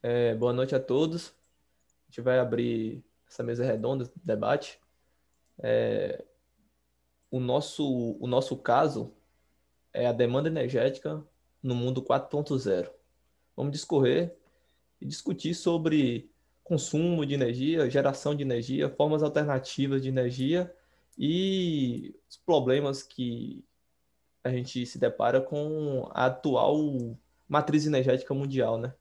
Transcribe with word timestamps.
É, 0.00 0.32
boa 0.36 0.52
noite 0.52 0.74
a 0.74 0.80
todos. 0.80 1.34
A 1.88 2.10
gente 2.10 2.20
vai 2.20 2.38
abrir 2.38 3.04
essa 3.28 3.42
mesa 3.42 3.64
redonda 3.64 4.04
de 4.04 4.12
debate. 4.22 4.78
É, 5.58 6.24
o, 7.30 7.40
nosso, 7.40 8.16
o 8.20 8.26
nosso 8.26 8.56
caso 8.56 9.12
é 9.92 10.06
a 10.06 10.12
demanda 10.12 10.48
energética 10.48 11.24
no 11.60 11.74
mundo 11.74 12.00
4.0. 12.00 12.88
Vamos 13.56 13.72
discorrer 13.72 14.36
e 15.00 15.06
discutir 15.06 15.54
sobre 15.54 16.30
consumo 16.62 17.26
de 17.26 17.34
energia, 17.34 17.90
geração 17.90 18.34
de 18.36 18.42
energia, 18.42 18.88
formas 18.88 19.22
alternativas 19.22 20.02
de 20.02 20.08
energia 20.08 20.72
e 21.18 22.14
os 22.30 22.36
problemas 22.36 23.02
que 23.02 23.64
a 24.44 24.50
gente 24.50 24.86
se 24.86 24.98
depara 24.98 25.40
com 25.40 26.08
a 26.12 26.26
atual 26.26 27.16
matriz 27.48 27.84
energética 27.84 28.32
mundial, 28.32 28.78
né? 28.78 28.94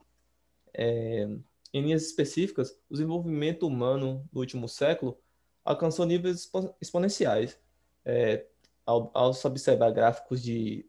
É, 0.77 1.27
em 1.73 1.81
linhas 1.81 2.03
específicas, 2.03 2.71
o 2.89 2.93
desenvolvimento 2.93 3.67
humano 3.67 4.27
no 4.31 4.39
último 4.39 4.69
século 4.69 5.17
alcançou 5.65 6.05
níveis 6.05 6.49
exponenciais. 6.79 7.59
É, 8.05 8.45
ao, 8.85 9.11
ao 9.13 9.31
observar 9.31 9.91
gráficos 9.91 10.41
de 10.41 10.85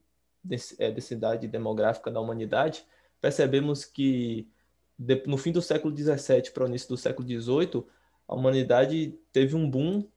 é, 0.79 0.93
densidade 0.93 1.48
demográfica 1.48 2.10
da 2.10 2.20
humanidade, 2.20 2.87
percebemos 3.20 3.84
que 3.84 4.48
de, 4.98 5.23
no 5.27 5.37
fim 5.37 5.51
do 5.51 5.62
século 5.62 5.96
XVII 5.96 6.51
para 6.52 6.65
o 6.65 6.68
início 6.68 6.88
do 6.88 6.96
século 6.96 7.27
XVIII, 7.27 7.84
a 8.27 8.34
humanidade 8.34 9.18
teve 9.32 9.57
um 9.57 9.68
boom 9.68 10.09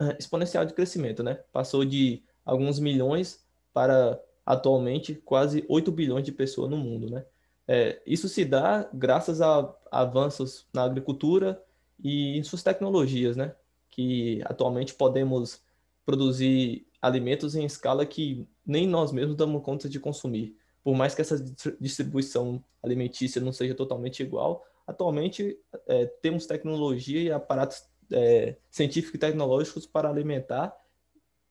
é, 0.00 0.16
exponencial 0.18 0.64
de 0.64 0.74
crescimento, 0.74 1.22
né? 1.22 1.34
Passou 1.52 1.84
de 1.84 2.22
alguns 2.44 2.78
milhões 2.78 3.46
para 3.72 4.20
atualmente 4.44 5.14
quase 5.14 5.64
8 5.68 5.90
bilhões 5.92 6.24
de 6.24 6.32
pessoas 6.32 6.70
no 6.70 6.76
mundo, 6.76 7.10
né? 7.10 7.24
É, 7.66 8.02
isso 8.06 8.28
se 8.28 8.44
dá 8.44 8.88
graças 8.92 9.40
a 9.40 9.74
avanços 9.90 10.66
na 10.72 10.84
agricultura 10.84 11.62
e 12.02 12.36
em 12.36 12.42
suas 12.42 12.62
tecnologias, 12.62 13.36
né? 13.36 13.54
Que 13.90 14.42
atualmente 14.44 14.94
podemos 14.94 15.62
produzir 16.04 16.86
alimentos 17.00 17.54
em 17.54 17.64
escala 17.64 18.04
que 18.04 18.46
nem 18.66 18.86
nós 18.86 19.12
mesmos 19.12 19.36
damos 19.36 19.62
conta 19.62 19.88
de 19.88 20.00
consumir. 20.00 20.56
Por 20.82 20.94
mais 20.94 21.14
que 21.14 21.22
essa 21.22 21.42
distribuição 21.80 22.62
alimentícia 22.82 23.40
não 23.40 23.52
seja 23.52 23.74
totalmente 23.74 24.22
igual, 24.22 24.66
atualmente 24.86 25.58
é, 25.86 26.06
temos 26.20 26.46
tecnologia 26.46 27.22
e 27.22 27.32
aparatos 27.32 27.84
é, 28.12 28.56
científicos 28.70 29.14
e 29.14 29.18
tecnológicos 29.18 29.86
para 29.86 30.10
alimentar 30.10 30.76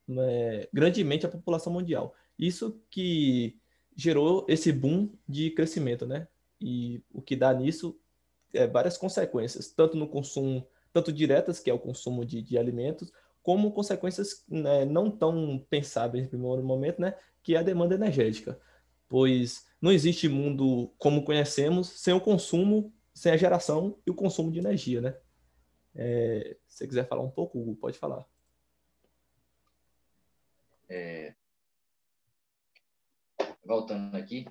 é, 0.09 0.69
grandemente 0.71 1.25
a 1.25 1.29
população 1.29 1.73
mundial. 1.73 2.13
Isso 2.37 2.79
que 2.89 3.57
gerou 3.95 4.45
esse 4.47 4.71
boom 4.71 5.09
de 5.27 5.51
crescimento, 5.51 6.05
né? 6.05 6.27
E 6.59 7.03
o 7.11 7.21
que 7.21 7.35
dá 7.35 7.53
nisso 7.53 7.99
é 8.53 8.67
várias 8.67 8.97
consequências, 8.97 9.69
tanto 9.69 9.97
no 9.97 10.07
consumo, 10.07 10.67
tanto 10.91 11.11
diretas, 11.11 11.59
que 11.59 11.69
é 11.69 11.73
o 11.73 11.79
consumo 11.79 12.25
de, 12.25 12.41
de 12.41 12.57
alimentos, 12.57 13.11
como 13.41 13.71
consequências 13.71 14.45
né, 14.47 14.85
não 14.85 15.11
tão 15.11 15.65
pensáveis 15.69 16.25
em 16.25 16.29
primeiro 16.29 16.63
momento, 16.63 17.01
né? 17.01 17.15
Que 17.41 17.55
é 17.55 17.59
a 17.59 17.63
demanda 17.63 17.95
energética. 17.95 18.59
Pois 19.09 19.65
não 19.81 19.91
existe 19.91 20.29
mundo 20.29 20.93
como 20.97 21.25
conhecemos 21.25 21.89
sem 21.89 22.13
o 22.13 22.21
consumo, 22.21 22.93
sem 23.13 23.31
a 23.31 23.37
geração 23.37 23.99
e 24.07 24.11
o 24.11 24.15
consumo 24.15 24.51
de 24.51 24.59
energia, 24.59 25.01
né? 25.01 25.15
É, 25.95 26.55
se 26.67 26.77
você 26.77 26.87
quiser 26.87 27.07
falar 27.07 27.21
um 27.21 27.29
pouco, 27.29 27.59
Hugo, 27.59 27.75
pode 27.75 27.97
falar. 27.97 28.25
É, 30.89 31.33
voltando 33.65 34.15
aqui, 34.15 34.45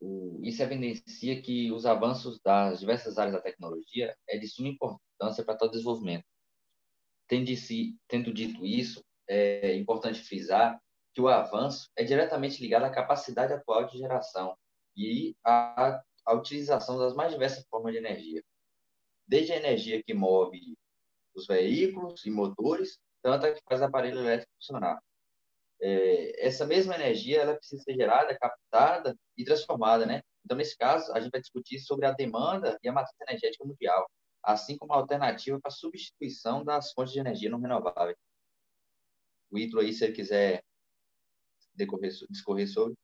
o, 0.00 0.40
isso 0.42 0.62
evidencia 0.62 1.40
que 1.42 1.72
os 1.72 1.84
avanços 1.84 2.40
das 2.40 2.80
diversas 2.80 3.18
áreas 3.18 3.34
da 3.34 3.40
tecnologia 3.40 4.16
é 4.28 4.38
de 4.38 4.46
suma 4.48 4.68
importância 4.68 5.44
para 5.44 5.56
todo 5.56 5.72
desenvolvimento. 5.72 6.24
Tendo, 7.26 7.54
si, 7.56 7.98
tendo 8.06 8.32
dito 8.32 8.64
isso, 8.64 9.04
é 9.26 9.76
importante 9.76 10.20
frisar 10.20 10.80
que 11.12 11.20
o 11.20 11.28
avanço 11.28 11.90
é 11.96 12.04
diretamente 12.04 12.62
ligado 12.62 12.84
à 12.84 12.90
capacidade 12.90 13.52
atual 13.52 13.86
de 13.86 13.98
geração 13.98 14.56
e 14.96 15.34
à, 15.44 16.02
à 16.24 16.34
utilização 16.34 16.98
das 16.98 17.14
mais 17.14 17.32
diversas 17.32 17.66
formas 17.68 17.92
de 17.92 17.98
energia. 17.98 18.42
Desde 19.26 19.52
a 19.52 19.56
energia 19.56 20.02
que 20.02 20.14
move 20.14 20.78
os 21.34 21.46
veículos 21.46 22.24
e 22.24 22.30
motores, 22.30 22.98
tanto 23.22 23.46
a 23.46 23.52
que 23.52 23.60
faz 23.68 23.82
aparelho 23.82 24.20
elétrico 24.20 24.52
funcionar, 24.54 25.02
é, 25.80 26.46
essa 26.46 26.66
mesma 26.66 26.94
energia 26.94 27.40
ela 27.40 27.56
precisa 27.56 27.82
ser 27.82 27.94
gerada, 27.94 28.36
captada 28.38 29.16
e 29.36 29.44
transformada, 29.44 30.04
né? 30.04 30.22
Então, 30.44 30.56
nesse 30.56 30.76
caso, 30.76 31.12
a 31.12 31.20
gente 31.20 31.30
vai 31.30 31.40
discutir 31.40 31.78
sobre 31.78 32.06
a 32.06 32.12
demanda 32.12 32.78
e 32.82 32.88
a 32.88 32.92
matriz 32.92 33.14
energética 33.20 33.64
mundial, 33.64 34.10
assim 34.42 34.76
como 34.76 34.92
a 34.92 34.96
alternativa 34.96 35.60
para 35.60 35.68
a 35.68 35.74
substituição 35.74 36.64
das 36.64 36.92
fontes 36.92 37.12
de 37.12 37.20
energia 37.20 37.50
não 37.50 37.60
renováveis. 37.60 38.16
O 39.50 39.58
Ítalo 39.58 39.82
aí, 39.82 39.92
se 39.92 40.04
ele 40.04 40.14
quiser 40.14 40.62
decorrer, 41.74 42.10
discorrer 42.30 42.68
sobre. 42.68 42.94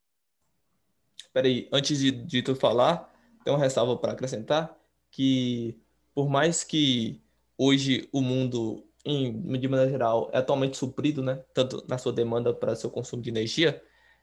Peraí, 1.32 1.68
antes 1.72 1.98
de, 1.98 2.10
de 2.10 2.42
tu 2.42 2.54
falar, 2.54 3.12
tem 3.44 3.52
uma 3.52 3.62
ressalva 3.62 3.96
para 3.96 4.12
acrescentar, 4.12 4.78
que 5.10 5.80
por 6.14 6.28
mais 6.28 6.64
que 6.64 7.22
hoje 7.56 8.08
o 8.12 8.20
mundo 8.20 8.86
em, 9.04 9.58
de 9.58 9.68
maneira 9.68 9.90
geral, 9.90 10.30
é 10.32 10.38
atualmente 10.38 10.76
suprido, 10.76 11.22
né? 11.22 11.44
Tanto 11.52 11.84
na 11.88 11.98
sua 11.98 12.12
demanda 12.12 12.54
para 12.54 12.74
seu 12.74 12.90
consumo 12.90 13.22
de 13.22 13.30
energia, 13.30 13.82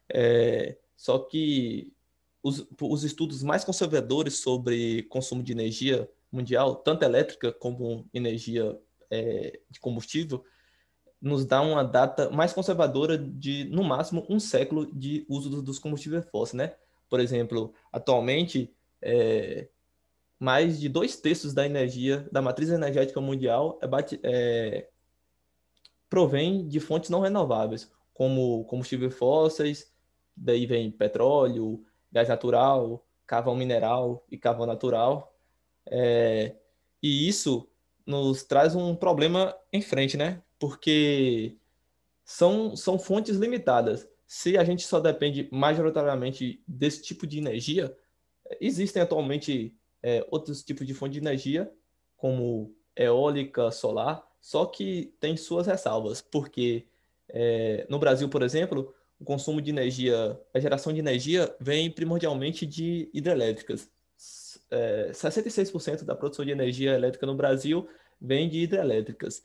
é, 0.09 0.77
só 0.95 1.19
que 1.19 1.93
os, 2.43 2.67
os 2.81 3.03
estudos 3.03 3.43
mais 3.43 3.63
conservadores 3.63 4.39
sobre 4.39 5.03
consumo 5.03 5.43
de 5.43 5.51
energia 5.51 6.09
mundial, 6.31 6.75
tanto 6.77 7.03
elétrica 7.03 7.51
como 7.51 8.07
energia 8.13 8.77
é, 9.09 9.59
de 9.69 9.79
combustível, 9.79 10.43
nos 11.21 11.45
dá 11.45 11.61
uma 11.61 11.83
data 11.83 12.29
mais 12.31 12.51
conservadora 12.51 13.17
de, 13.17 13.65
no 13.65 13.83
máximo, 13.83 14.25
um 14.27 14.39
século 14.39 14.91
de 14.91 15.23
uso 15.29 15.61
dos 15.61 15.77
combustíveis 15.77 16.25
fósseis, 16.31 16.57
né? 16.57 16.75
Por 17.07 17.19
exemplo, 17.19 17.73
atualmente, 17.91 18.73
é, 19.01 19.67
mais 20.41 20.79
de 20.79 20.90
dois 20.90 21.18
terços 21.18 21.53
da 21.53 21.68
energia, 21.68 22.28
da 22.31 22.41
matriz 22.41 22.69
energética 22.72 23.22
mundial, 23.22 23.78
é, 23.79 23.85
bate, 23.85 24.19
é, 24.24 24.90
provém 26.09 26.68
de 26.68 26.79
fontes 26.79 27.12
não 27.12 27.19
renováveis, 27.19 27.91
como 28.12 28.66
combustíveis 28.66 29.16
fósseis, 29.16 29.94
daí 30.35 30.66
vem 30.66 30.90
petróleo, 30.90 31.85
gás 32.12 32.28
natural, 32.28 33.06
carvão 33.28 33.56
mineral 33.56 34.25
e 34.31 34.35
carvão 34.35 34.66
natural. 34.66 35.31
É, 35.85 36.56
e 37.03 37.28
isso 37.28 37.69
nos 38.03 38.41
traz 38.41 38.73
um 38.75 38.96
problema 38.96 39.56
em 39.72 39.79
frente, 39.84 40.18
né? 40.18 40.41
Porque 40.58 41.56
são, 42.25 42.75
são 42.75 42.97
fontes 42.97 43.38
limitadas. 43.38 44.09
Se 44.25 44.58
a 44.58 44.63
gente 44.63 44.88
só 44.88 45.00
depende 45.00 45.47
majoritariamente 45.52 46.63
desse 46.68 47.03
tipo 47.03 47.28
de 47.28 47.38
energia, 47.38 47.96
existem 48.59 49.03
atualmente 49.03 49.78
é, 50.03 50.25
outros 50.29 50.63
tipos 50.63 50.85
de 50.85 50.94
fonte 50.94 51.13
de 51.13 51.19
energia, 51.19 51.72
como 52.17 52.73
eólica, 52.95 53.72
solar, 53.72 54.25
só 54.39 54.66
que 54.66 55.13
tem 55.19 55.38
suas 55.38 55.67
ressalvas, 55.67 56.22
porque 56.22 56.85
é, 57.29 57.85
no 57.89 58.00
Brasil, 58.00 58.28
por 58.28 58.41
exemplo, 58.41 58.94
o 59.19 59.23
consumo 59.23 59.61
de 59.61 59.69
energia, 59.69 60.40
a 60.53 60.59
geração 60.59 60.91
de 60.91 61.00
energia 61.00 61.56
vem 61.59 61.91
primordialmente 61.91 62.66
de 62.66 63.09
hidrelétricas. 63.13 63.90
É, 64.69 65.11
66% 65.11 66.03
da 66.03 66.16
produção 66.16 66.44
de 66.44 66.51
energia 66.51 66.94
elétrica 66.94 67.25
no 67.25 67.35
Brasil 67.35 67.88
vem 68.19 68.50
de 68.50 68.59
hidrelétricas, 68.59 69.44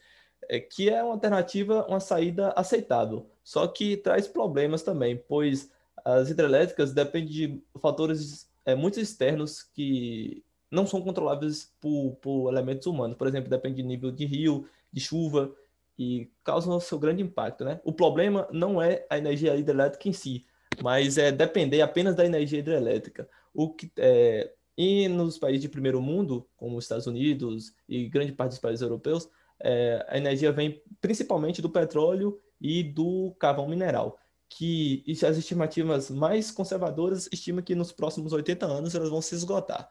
é, 0.49 0.61
que 0.61 0.89
é 0.89 1.03
uma 1.03 1.15
alternativa, 1.15 1.87
uma 1.87 2.01
saída 2.01 2.51
aceitável, 2.51 3.27
só 3.43 3.67
que 3.67 3.97
traz 3.97 4.27
problemas 4.27 4.83
também, 4.83 5.17
pois 5.29 5.71
as 6.05 6.31
hidrelétricas 6.31 6.93
dependem 6.93 7.29
de 7.29 7.63
fatores 7.81 8.49
é, 8.65 8.75
muito 8.75 9.01
externos 9.01 9.63
que 9.63 10.45
não 10.71 10.87
são 10.87 11.01
controláveis 11.01 11.73
por, 11.81 12.17
por 12.17 12.51
elementos 12.51 12.87
humanos. 12.87 13.17
Por 13.17 13.27
exemplo, 13.27 13.51
depende 13.51 13.77
de 13.77 13.83
nível 13.83 14.11
de 14.11 14.25
rio, 14.25 14.69
de 14.93 15.01
chuva, 15.01 15.55
e 15.99 16.31
causam 16.45 16.79
seu 16.81 16.99
grande 16.99 17.23
impacto. 17.23 17.65
Né? 17.65 17.81
O 17.85 17.93
problema 17.93 18.49
não 18.53 18.81
é 18.81 19.07
a 19.09 19.19
energia 19.19 19.57
hidrelétrica 19.57 20.09
em 20.09 20.13
si, 20.13 20.47
mas 20.83 21.17
é 21.19 21.33
depender 21.33 21.81
apenas 21.81 22.15
da 22.15 22.25
energia 22.25 22.59
hidrelétrica. 22.59 23.29
O 23.55 23.71
que, 23.71 23.91
é, 23.97 24.53
e 24.77 25.09
nos 25.09 25.39
países 25.39 25.63
de 25.63 25.69
primeiro 25.69 26.03
mundo, 26.03 26.47
como 26.57 26.77
os 26.77 26.85
Estados 26.85 27.07
Unidos 27.07 27.75
e 27.89 28.09
grande 28.09 28.33
parte 28.33 28.51
dos 28.51 28.59
países 28.59 28.83
europeus, 28.83 29.29
é, 29.59 30.05
a 30.09 30.19
energia 30.19 30.53
vem 30.53 30.83
principalmente 31.01 31.63
do 31.63 31.71
petróleo 31.71 32.39
e 32.61 32.83
do 32.83 33.35
carvão 33.39 33.67
mineral, 33.67 34.19
que 34.49 35.03
as 35.27 35.39
estimativas 35.39 36.11
mais 36.11 36.51
conservadoras 36.51 37.29
estimam 37.33 37.63
que 37.63 37.75
nos 37.75 37.91
próximos 37.91 38.33
80 38.33 38.67
anos 38.67 38.95
elas 38.95 39.09
vão 39.09 39.23
se 39.23 39.35
esgotar. 39.35 39.91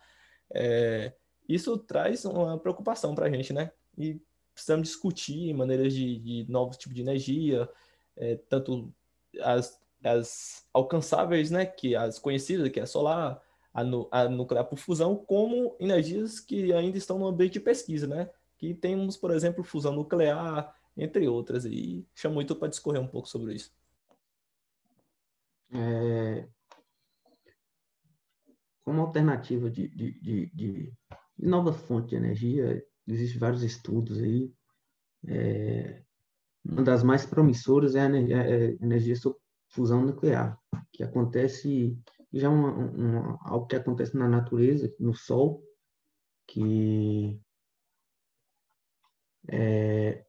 É, 0.53 1.13
isso 1.47 1.77
traz 1.77 2.25
uma 2.25 2.57
preocupação 2.57 3.13
para 3.13 3.27
a 3.27 3.29
gente, 3.29 3.53
né? 3.53 3.71
E 3.97 4.19
precisamos 4.53 4.87
discutir 4.87 5.53
maneiras 5.53 5.93
de, 5.93 6.19
de 6.19 6.51
novos 6.51 6.77
tipos 6.77 6.95
de 6.95 7.01
energia, 7.01 7.69
é, 8.15 8.35
tanto 8.49 8.93
as, 9.41 9.79
as 10.03 10.65
alcançáveis, 10.73 11.51
né? 11.51 11.65
Que 11.65 11.95
as 11.95 12.19
conhecidas, 12.19 12.69
que 12.69 12.79
é 12.79 12.83
a 12.83 12.87
solar, 12.87 13.41
a, 13.73 13.81
a 14.11 14.29
nuclear 14.29 14.65
por 14.65 14.77
fusão, 14.77 15.15
como 15.15 15.75
energias 15.79 16.39
que 16.39 16.71
ainda 16.73 16.97
estão 16.97 17.19
no 17.19 17.27
ambiente 17.27 17.53
de 17.53 17.59
pesquisa, 17.59 18.07
né? 18.07 18.29
Que 18.57 18.73
temos, 18.73 19.17
por 19.17 19.31
exemplo, 19.31 19.63
fusão 19.63 19.93
nuclear, 19.93 20.73
entre 20.97 21.27
outras, 21.27 21.65
e 21.65 22.05
chamo 22.15 22.35
muito 22.35 22.55
para 22.55 22.69
discorrer 22.69 23.01
um 23.01 23.07
pouco 23.07 23.27
sobre 23.27 23.53
isso. 23.53 23.73
É, 25.73 26.47
como 28.85 29.01
alternativa 29.01 29.69
de, 29.69 29.89
de, 29.89 30.11
de, 30.21 30.51
de, 30.53 30.93
nova 31.39 31.73
fonte 31.73 32.09
de 32.09 32.15
energia, 32.15 32.81
existem 33.07 33.39
vários 33.39 33.63
estudos 33.63 34.19
aí. 34.21 34.53
É, 35.27 36.03
uma 36.63 36.83
das 36.83 37.03
mais 37.03 37.25
promissoras 37.25 37.95
é 37.95 38.01
a 38.01 38.05
energia, 38.05 38.37
é 38.37 38.67
a 38.67 38.85
energia 38.85 39.15
sob 39.15 39.35
fusão 39.69 40.05
nuclear, 40.05 40.57
que 40.93 41.03
acontece 41.03 41.97
já 42.31 42.49
uma, 42.49 42.71
uma, 42.71 43.39
algo 43.41 43.65
que 43.65 43.75
acontece 43.75 44.15
na 44.15 44.29
natureza, 44.29 44.93
no 44.99 45.13
Sol, 45.15 45.63
que 46.47 47.41
é, 49.49 50.25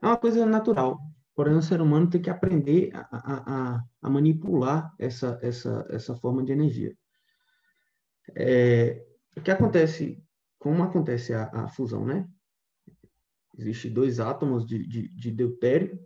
é 0.00 0.06
uma 0.06 0.16
coisa 0.16 0.46
natural. 0.46 0.98
Porém, 1.34 1.54
o 1.54 1.62
ser 1.62 1.80
humano 1.80 2.08
tem 2.08 2.22
que 2.22 2.30
aprender 2.30 2.90
a, 2.94 3.76
a, 3.76 3.84
a 4.02 4.10
manipular 4.10 4.92
essa, 4.98 5.38
essa, 5.42 5.86
essa 5.90 6.16
forma 6.16 6.42
de 6.42 6.52
energia. 6.52 6.96
É, 8.34 9.04
o 9.36 9.40
que 9.40 9.50
acontece, 9.50 10.22
como 10.58 10.82
acontece 10.82 11.32
a, 11.32 11.44
a 11.52 11.68
fusão, 11.68 12.04
né? 12.04 12.28
Existem 13.56 13.92
dois 13.92 14.20
átomos 14.20 14.66
de, 14.66 14.86
de, 14.86 15.08
de 15.08 15.30
deutério, 15.30 15.98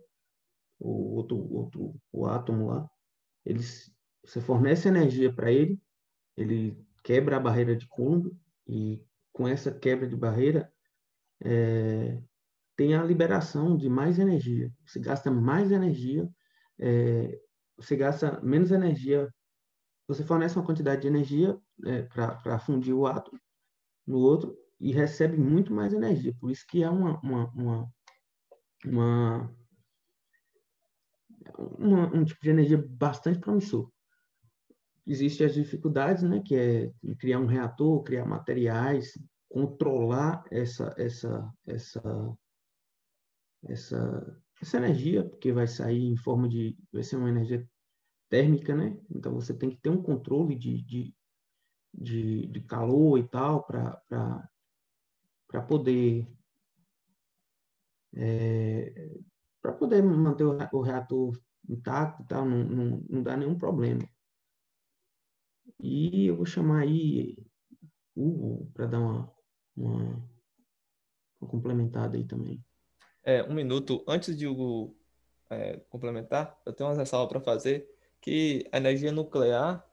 o 0.79 1.15
outro, 1.15 1.37
outro 1.37 1.95
o 2.11 2.25
átomo 2.25 2.67
lá, 2.67 2.89
eles, 3.45 3.91
você 4.25 4.41
fornece 4.41 4.87
energia 4.87 5.31
para 5.33 5.51
ele, 5.51 5.79
ele 6.35 6.77
quebra 7.03 7.37
a 7.37 7.39
barreira 7.39 7.75
de 7.75 7.87
Coulomb 7.87 8.31
e 8.67 9.03
com 9.31 9.47
essa 9.47 9.71
quebra 9.71 10.07
de 10.07 10.15
barreira 10.15 10.71
é, 11.43 12.21
tem 12.75 12.95
a 12.95 13.03
liberação 13.03 13.77
de 13.77 13.89
mais 13.89 14.17
energia. 14.17 14.71
Você 14.85 14.99
gasta 14.99 15.29
mais 15.29 15.71
energia, 15.71 16.27
é, 16.79 17.39
você 17.77 17.95
gasta 17.95 18.39
menos 18.41 18.71
energia, 18.71 19.31
você 20.07 20.23
fornece 20.23 20.55
uma 20.57 20.65
quantidade 20.65 21.01
de 21.01 21.07
energia 21.07 21.57
é, 21.85 22.03
para 22.03 22.59
fundir 22.59 22.93
o 22.93 23.05
átomo 23.05 23.39
no 24.05 24.19
outro 24.19 24.57
e 24.79 24.91
recebe 24.91 25.37
muito 25.37 25.73
mais 25.73 25.93
energia. 25.93 26.35
Por 26.39 26.51
isso 26.51 26.65
que 26.67 26.83
é 26.83 26.89
uma, 26.89 27.19
uma, 27.21 27.51
uma, 27.51 27.93
uma, 28.85 29.55
uma 31.77 32.13
um 32.13 32.25
tipo 32.25 32.41
de 32.41 32.49
energia 32.49 32.83
bastante 32.89 33.39
promissor. 33.39 33.89
Existem 35.05 35.47
as 35.47 35.53
dificuldades, 35.53 36.23
né, 36.23 36.41
que 36.45 36.55
é 36.55 36.91
criar 37.19 37.39
um 37.39 37.45
reator, 37.45 38.03
criar 38.03 38.25
materiais, 38.25 39.17
controlar 39.49 40.43
essa, 40.49 40.93
essa, 40.97 41.51
essa 41.65 42.37
essa, 43.67 44.41
essa 44.61 44.77
energia, 44.77 45.23
porque 45.23 45.51
vai 45.51 45.67
sair 45.67 46.03
em 46.03 46.17
forma 46.17 46.47
de. 46.47 46.77
vai 46.91 47.03
ser 47.03 47.17
uma 47.17 47.29
energia 47.29 47.65
térmica, 48.29 48.75
né? 48.75 48.97
Então 49.09 49.33
você 49.33 49.53
tem 49.53 49.69
que 49.69 49.77
ter 49.77 49.89
um 49.89 50.01
controle 50.01 50.55
de, 50.55 50.81
de, 50.83 51.15
de, 51.93 52.47
de 52.47 52.61
calor 52.61 53.19
e 53.19 53.27
tal 53.27 53.63
para 53.63 54.49
poder. 55.67 56.27
É, 58.15 59.11
para 59.61 59.73
poder 59.73 60.03
manter 60.03 60.43
o, 60.43 60.81
reator 60.81 61.39
intacto 61.67 62.21
e 62.23 62.27
tal, 62.27 62.45
não, 62.45 62.63
não, 62.63 63.05
não 63.09 63.23
dá 63.23 63.37
nenhum 63.37 63.57
problema. 63.57 64.07
E 65.79 66.27
eu 66.27 66.35
vou 66.35 66.45
chamar 66.45 66.81
aí 66.81 67.37
Hugo 68.15 68.69
para 68.73 68.85
dar 68.85 68.99
uma, 68.99 69.33
uma, 69.75 70.29
uma 71.39 71.49
complementada 71.49 72.17
aí 72.17 72.25
também. 72.25 72.63
É, 73.23 73.41
um 73.43 73.53
minuto 73.53 74.03
antes 74.07 74.35
de 74.35 74.47
Hugo 74.47 74.95
é, 75.49 75.77
complementar, 75.89 76.59
eu 76.65 76.73
tenho 76.73 76.89
uma 76.89 76.95
ressalva 76.95 77.29
para 77.29 77.41
fazer 77.41 77.89
que 78.21 78.67
a 78.71 78.77
energia 78.77 79.11
nuclear 79.11 79.85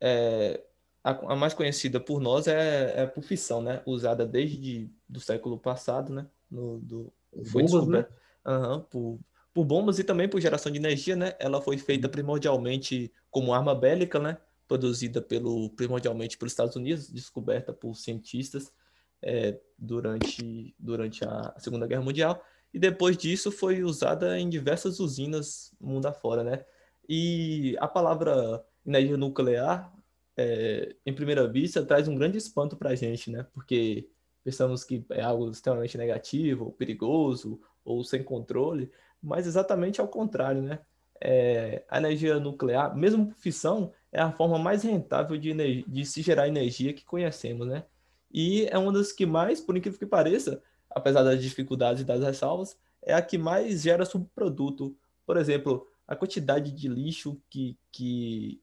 é, 0.00 0.64
a, 1.04 1.10
a, 1.10 1.36
mais 1.36 1.52
conhecida 1.52 2.00
por 2.00 2.18
nós 2.18 2.48
é, 2.48 3.02
é 3.02 3.06
por 3.06 3.22
fissão, 3.22 3.60
né? 3.60 3.82
Usada 3.84 4.24
desde 4.24 4.90
do 5.06 5.20
século 5.20 5.58
passado, 5.58 6.12
né? 6.12 6.26
No, 6.50 6.80
do, 6.80 7.12
foi 7.44 7.62
bombas, 7.64 7.86
né? 7.86 8.06
Uhum, 8.46 8.80
por, 8.80 9.20
por 9.52 9.64
bombas 9.64 9.98
e 9.98 10.04
também 10.04 10.28
por 10.28 10.40
geração 10.40 10.72
de 10.72 10.78
energia, 10.78 11.14
né? 11.14 11.34
Ela 11.38 11.60
foi 11.60 11.76
feita 11.76 12.06
uhum. 12.06 12.12
primordialmente 12.12 13.12
como 13.30 13.52
arma 13.52 13.74
bélica, 13.74 14.18
né? 14.18 14.38
Produzida 14.66 15.20
pelo 15.20 15.68
primordialmente 15.70 16.38
pelos 16.38 16.52
Estados 16.52 16.74
Unidos, 16.74 17.10
descoberta 17.10 17.70
por 17.70 17.94
cientistas 17.94 18.72
é, 19.20 19.60
durante 19.78 20.74
durante 20.78 21.22
a 21.22 21.54
Segunda 21.58 21.86
Guerra 21.86 22.02
Mundial 22.02 22.42
e 22.72 22.78
depois 22.78 23.16
disso 23.16 23.52
foi 23.52 23.84
usada 23.84 24.38
em 24.38 24.48
diversas 24.48 24.98
usinas 25.00 25.70
mundo 25.78 26.06
afora, 26.06 26.42
né? 26.42 26.64
E 27.06 27.76
a 27.78 27.86
palavra 27.86 28.64
energia 28.86 29.18
nuclear, 29.18 29.92
é, 30.36 30.94
em 31.04 31.14
primeira 31.14 31.48
vista, 31.48 31.84
traz 31.84 32.08
um 32.08 32.14
grande 32.14 32.38
espanto 32.38 32.76
para 32.76 32.90
a 32.90 32.94
gente, 32.94 33.30
né? 33.30 33.46
Porque 33.52 34.08
pensamos 34.42 34.84
que 34.84 35.04
é 35.10 35.22
algo 35.22 35.50
extremamente 35.50 35.96
negativo, 35.96 36.72
perigoso 36.72 37.60
ou 37.84 38.02
sem 38.04 38.22
controle, 38.22 38.90
mas 39.22 39.46
exatamente 39.46 40.00
ao 40.00 40.08
contrário, 40.08 40.62
né? 40.62 40.80
É, 41.20 41.84
a 41.88 41.98
energia 41.98 42.38
nuclear, 42.38 42.94
mesmo 42.96 43.28
por 43.28 43.36
fissão, 43.36 43.92
é 44.12 44.20
a 44.20 44.32
forma 44.32 44.58
mais 44.58 44.82
rentável 44.82 45.38
de, 45.38 45.82
de 45.84 46.04
se 46.04 46.22
gerar 46.22 46.48
energia 46.48 46.92
que 46.92 47.04
conhecemos, 47.04 47.66
né? 47.66 47.84
E 48.32 48.66
é 48.66 48.76
uma 48.76 48.92
das 48.92 49.12
que 49.12 49.24
mais, 49.24 49.60
por 49.60 49.76
incrível 49.76 49.98
que 49.98 50.06
pareça, 50.06 50.62
apesar 50.90 51.22
das 51.22 51.40
dificuldades 51.40 52.02
e 52.02 52.04
das 52.04 52.22
ressalvas, 52.22 52.76
é 53.00 53.14
a 53.14 53.22
que 53.22 53.38
mais 53.38 53.82
gera 53.82 54.04
subproduto. 54.04 54.96
Por 55.24 55.36
exemplo, 55.36 55.86
a 56.06 56.16
quantidade 56.16 56.72
de 56.72 56.88
lixo 56.88 57.40
que, 57.48 57.78
que 57.92 58.60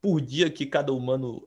por 0.00 0.20
dia 0.20 0.50
que 0.50 0.66
cada 0.66 0.92
humano, 0.92 1.46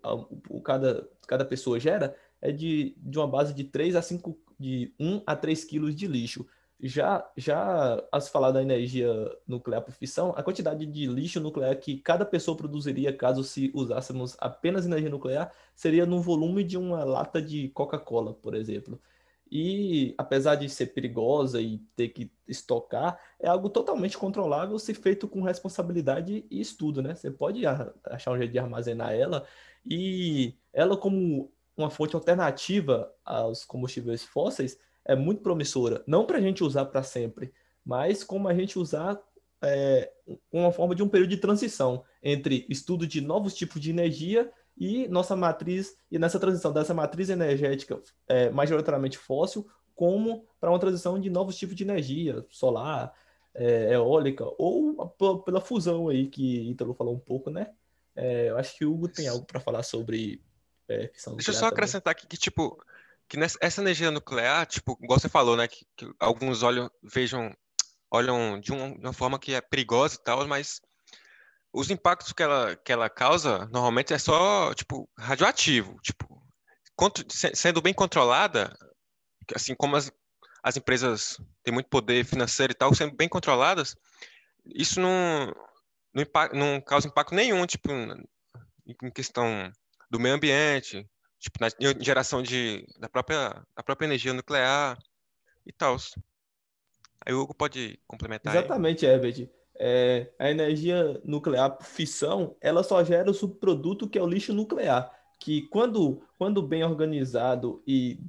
cada, 0.64 1.08
cada 1.28 1.46
pessoa 1.46 1.80
gera, 1.80 2.16
é 2.42 2.52
de, 2.52 2.96
de 2.98 3.18
uma 3.18 3.28
base 3.28 3.54
de 3.54 3.64
3 3.64 3.96
a 3.96 4.02
5, 4.02 4.38
de 4.60 4.94
1 5.00 5.24
a 5.26 5.36
3 5.36 5.64
quilos 5.64 5.96
de 5.96 6.08
lixo. 6.08 6.46
Já, 6.82 7.30
já 7.36 8.02
a 8.10 8.22
se 8.22 8.32
falar 8.32 8.52
da 8.52 8.62
energia 8.62 9.10
nuclear 9.46 9.82
por 9.82 9.94
fissão, 9.94 10.34
a 10.38 10.42
quantidade 10.42 10.86
de 10.86 11.08
lixo 11.08 11.42
nuclear 11.42 11.76
que 11.78 11.98
cada 11.98 12.26
pessoa 12.26 12.56
produziria 12.56 13.12
caso 13.12 13.44
se 13.44 13.70
usássemos 13.74 14.38
apenas 14.40 14.86
energia 14.86 15.10
nuclear 15.10 15.52
seria 15.76 16.06
no 16.06 16.22
volume 16.22 16.64
de 16.64 16.78
uma 16.78 17.04
lata 17.04 17.42
de 17.42 17.68
Coca-Cola, 17.70 18.34
por 18.34 18.56
exemplo. 18.56 19.00
E 19.52 20.14
apesar 20.18 20.56
de 20.56 20.70
ser 20.70 20.88
perigosa 20.88 21.62
e 21.62 21.80
ter 21.96 22.10
que 22.10 22.32
estocar, 22.48 23.20
é 23.40 23.48
algo 23.48 23.70
totalmente 23.70 24.18
controlável 24.18 24.78
se 24.78 24.94
feito 24.94 25.28
com 25.28 25.42
responsabilidade 25.42 26.46
e 26.50 26.62
estudo, 26.62 27.02
né? 27.02 27.16
Você 27.16 27.32
pode 27.32 27.64
achar 27.66 28.32
um 28.32 28.38
jeito 28.38 28.52
de 28.52 28.60
armazenar 28.60 29.14
ela 29.14 29.46
e 29.86 30.56
ela 30.72 30.96
como 30.96 31.52
uma 31.76 31.90
fonte 31.90 32.16
alternativa 32.16 33.12
aos 33.24 33.64
combustíveis 33.64 34.24
fósseis 34.24 34.78
é 35.06 35.16
muito 35.16 35.42
promissora. 35.42 36.04
Não 36.06 36.26
para 36.26 36.38
a 36.38 36.42
gente 36.42 36.64
usar 36.64 36.86
para 36.86 37.02
sempre, 37.02 37.52
mas 37.84 38.24
como 38.24 38.48
a 38.48 38.54
gente 38.54 38.78
usar 38.78 39.20
é, 39.62 40.12
uma 40.52 40.72
forma 40.72 40.94
de 40.94 41.02
um 41.02 41.10
período 41.10 41.30
de 41.30 41.38
transição 41.38 42.04
entre 42.22 42.66
estudo 42.70 43.08
de 43.08 43.22
novos 43.22 43.56
tipos 43.56 43.82
de 43.82 43.90
energia 43.90 44.52
e 44.80 45.08
nossa 45.10 45.36
matriz, 45.36 45.98
e 46.10 46.18
nessa 46.18 46.40
transição 46.40 46.72
dessa 46.72 46.94
matriz 46.94 47.30
energética 47.30 48.02
é, 48.28 48.50
majoritariamente 48.50 49.18
fóssil, 49.18 49.68
como 49.94 50.48
para 50.60 50.70
uma 50.70 50.80
transição 50.80 51.20
de 51.20 51.30
novos 51.30 51.58
tipos 51.58 51.76
de 51.76 51.84
energia, 51.84 52.46
solar, 52.50 53.14
é, 53.54 53.94
eólica, 53.94 54.46
ou 54.58 55.10
pela 55.44 55.60
fusão 55.60 56.08
aí 56.08 56.28
que 56.28 56.70
Ítalo 56.70 56.94
falou 56.94 57.14
um 57.14 57.20
pouco, 57.20 57.50
né? 57.50 57.74
É, 58.16 58.50
eu 58.50 58.58
acho 58.58 58.78
que 58.78 58.86
o 58.86 58.94
Hugo 58.94 59.10
tem 59.10 59.28
algo 59.28 59.46
para 59.46 59.60
falar 59.60 59.84
sobre 59.84 60.42
é, 60.88 61.12
Deixa 61.36 61.52
eu 61.52 61.54
só 61.54 61.68
acrescentar 61.68 62.12
aqui 62.12 62.26
que, 62.26 62.38
tipo, 62.38 62.82
que 63.28 63.38
nessa, 63.38 63.58
essa 63.62 63.82
energia 63.82 64.10
nuclear, 64.10 64.66
tipo, 64.66 64.98
igual 65.02 65.20
você 65.20 65.30
falou, 65.30 65.56
né, 65.56 65.68
que, 65.68 65.86
que 65.96 66.12
alguns 66.20 66.64
olham, 66.64 66.90
vejam, 67.04 67.56
olham 68.10 68.60
de, 68.60 68.74
um, 68.74 68.98
de 68.98 69.06
uma 69.06 69.14
forma 69.14 69.38
que 69.38 69.54
é 69.54 69.62
perigosa 69.62 70.16
e 70.16 70.24
tal, 70.24 70.48
mas 70.48 70.82
os 71.72 71.90
impactos 71.90 72.34
que 72.34 72.44
ela, 72.44 72.76
que 72.76 72.92
ela 72.92 73.10
causa 73.10 73.66
normalmente 73.68 74.14
é 74.14 74.18
só 74.18 74.74
tipo 74.74 75.10
radioativo, 75.18 76.00
tipo 76.02 76.40
sendo 77.54 77.82
bem 77.82 77.94
controlada, 77.94 78.76
assim 79.56 79.74
como 79.74 79.96
as, 79.96 80.12
as 80.62 80.76
empresas 80.76 81.38
têm 81.64 81.74
muito 81.74 81.88
poder 81.88 82.26
financeiro 82.26 82.74
e 82.74 82.76
tal, 82.76 82.94
sendo 82.94 83.16
bem 83.16 83.30
controladas, 83.30 83.96
isso 84.66 85.00
não 85.00 85.54
não, 86.14 86.26
não 86.54 86.82
causa 86.82 87.08
impacto 87.08 87.34
nenhum, 87.34 87.66
tipo 87.66 87.90
em 88.86 89.12
questão 89.12 89.72
do 90.10 90.20
meio 90.20 90.36
ambiente, 90.36 91.08
tipo 91.40 91.60
na 91.62 91.70
geração 92.02 92.42
de 92.42 92.86
da 92.98 93.08
própria 93.08 93.66
da 93.76 93.84
própria 93.84 94.08
energia 94.08 94.34
nuclear 94.34 94.98
e 95.66 95.72
tal. 95.72 95.96
Aí 97.26 97.34
o 97.34 97.42
Hugo 97.42 97.54
pode 97.54 98.00
complementar. 98.08 98.56
Exatamente, 98.56 99.06
Herbert 99.06 99.59
É, 99.82 100.30
a 100.38 100.52
energia 100.52 101.22
nuclear 101.24 101.78
por 101.78 101.86
fissão, 101.86 102.56
ela 102.60 102.84
só 102.84 103.02
gera 103.04 103.32
o 103.32 103.34
subproduto 103.34 104.10
que 104.10 104.20
é 104.20 104.22
o 104.22 104.28
lixo 104.28 104.54
nuclear, 104.54 105.10
que 105.40 105.62
quando, 105.64 106.22
quando 106.38 106.62
bem 106.62 106.84
organizado 106.84 107.82
e 107.88 108.20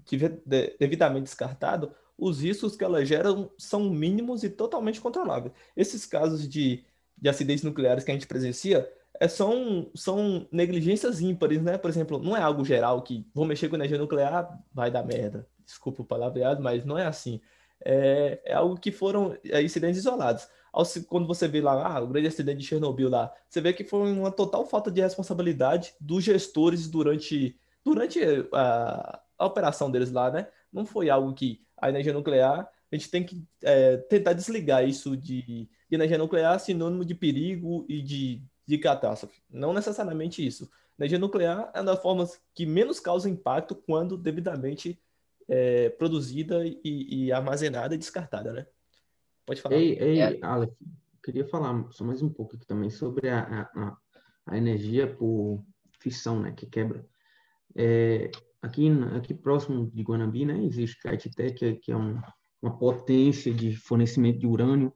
devidamente 0.79 1.25
descartado, 1.25 1.93
os 2.17 2.41
riscos 2.43 2.77
que 2.77 2.85
ela 2.85 3.05
gera 3.05 3.31
são 3.59 3.91
mínimos 3.91 4.45
e 4.45 4.51
totalmente 4.51 5.01
controláveis. 5.01 5.53
Esses 5.77 6.07
casos 6.07 6.49
de, 6.49 6.85
de 7.19 7.29
acidentes 7.29 7.65
nucleares 7.65 8.05
que 8.05 8.11
a 8.11 8.15
gente 8.15 8.27
presencia 8.27 8.89
é, 9.19 9.27
são, 9.27 9.91
são 9.95 10.47
negligências 10.53 11.21
ímpares, 11.21 11.63
né? 11.63 11.77
Por 11.79 11.91
exemplo, 11.91 12.19
não 12.19 12.37
é 12.37 12.41
algo 12.41 12.65
geral 12.65 13.03
que 13.03 13.27
vou 13.35 13.45
mexer 13.45 13.69
com 13.69 13.77
energia 13.77 13.99
nuclear, 13.99 14.59
vai 14.73 14.91
dar 14.91 15.03
merda. 15.03 15.47
Desculpa 15.65 16.03
o 16.03 16.05
palavreado, 16.05 16.63
mas 16.63 16.85
não 16.85 16.99
é 16.99 17.07
assim. 17.07 17.41
É, 17.85 18.41
é 18.45 18.53
algo 18.55 18.79
que 18.79 18.93
foram 18.93 19.37
é, 19.45 19.63
incidentes 19.63 19.99
isolados. 19.99 20.47
Quando 21.09 21.27
você 21.27 21.49
vê 21.49 21.61
lá 21.61 21.97
ah, 21.97 22.01
o 22.01 22.07
grande 22.07 22.29
acidente 22.29 22.59
de 22.59 22.67
Chernobyl 22.67 23.09
lá, 23.09 23.33
você 23.49 23.61
vê 23.61 23.73
que 23.73 23.85
foi 23.85 24.13
uma 24.13 24.31
total 24.31 24.67
falta 24.67 24.91
de 24.91 25.01
responsabilidade 25.01 25.95
dos 26.01 26.25
gestores 26.25 26.89
durante, 26.89 27.59
durante 27.85 28.21
a, 28.53 29.21
a 29.39 29.47
operação 29.47 29.91
deles 29.91 30.11
lá, 30.11 30.31
né? 30.31 30.49
Não 30.73 30.87
foi 30.87 31.11
algo 31.11 31.35
que 31.35 31.61
a 31.77 31.89
energia 31.89 32.13
nuclear, 32.13 32.71
a 32.93 32.97
gente 32.97 33.11
tem 33.11 33.25
que 33.25 33.45
é, 33.63 33.97
tentar 33.97 34.33
desligar 34.33 34.87
isso 34.87 35.17
de, 35.17 35.43
de 35.43 35.69
energia 35.95 36.19
nuclear 36.19 36.59
sinônimo 36.61 37.05
de 37.05 37.15
perigo 37.15 37.85
e 37.89 38.03
de 38.03 38.43
de 38.71 38.79
catástrofe. 38.79 39.43
Não 39.51 39.73
necessariamente 39.73 40.47
isso. 40.47 40.71
energia 40.97 41.19
nuclear 41.19 41.71
é 41.75 41.81
uma 41.81 41.93
das 41.93 42.01
formas 42.01 42.41
que 42.55 42.65
menos 42.65 43.01
causa 43.01 43.29
impacto 43.29 43.75
quando 43.75 44.17
devidamente 44.17 45.01
é, 45.49 45.91
produzida 45.91 46.65
e, 46.65 46.79
e, 46.85 47.33
armazenada 47.33 47.97
e 47.97 47.99
descartada, 47.99 48.53
né? 48.53 48.67
Pode 49.51 49.63
falar. 49.63 49.75
Ei, 49.75 49.99
ei 49.99 50.21
é. 50.21 50.39
Alex, 50.43 50.73
queria 51.25 51.45
falar 51.45 51.91
só 51.91 52.05
mais 52.05 52.23
um 52.23 52.29
pouco 52.29 52.55
aqui 52.55 52.65
também 52.65 52.89
sobre 52.89 53.29
a, 53.29 53.69
a, 53.75 53.97
a 54.47 54.57
energia 54.57 55.13
por 55.13 55.65
fissão, 55.99 56.41
né, 56.41 56.53
que 56.53 56.67
quebra. 56.67 57.05
É, 57.75 58.31
aqui, 58.63 58.89
aqui 59.17 59.35
próximo 59.35 59.91
de 59.91 60.03
Guanambi, 60.05 60.45
né, 60.45 60.63
existe 60.65 61.01
Caetité, 61.01 61.51
que, 61.51 61.65
é, 61.65 61.75
que 61.75 61.91
é 61.91 61.97
um, 61.97 62.21
uma 62.63 62.79
potência 62.79 63.53
de 63.53 63.75
fornecimento 63.75 64.39
de 64.39 64.47
urânio 64.47 64.95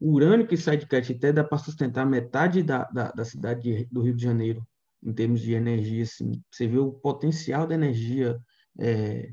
o 0.00 0.12
urânio 0.12 0.46
que 0.46 0.56
sai 0.56 0.76
de 0.76 0.86
Caetité 0.86 1.32
dá 1.32 1.42
para 1.42 1.58
sustentar 1.58 2.04
metade 2.04 2.62
da, 2.62 2.84
da, 2.84 3.10
da 3.10 3.24
cidade 3.24 3.62
de, 3.62 3.84
do 3.86 4.02
Rio 4.02 4.14
de 4.14 4.22
Janeiro, 4.22 4.62
em 5.02 5.12
termos 5.12 5.40
de 5.40 5.52
energia. 5.52 6.02
Assim. 6.02 6.42
Você 6.50 6.68
vê 6.68 6.78
o 6.78 6.92
potencial 6.92 7.66
da 7.66 7.74
energia 7.74 8.38
é, 8.78 9.32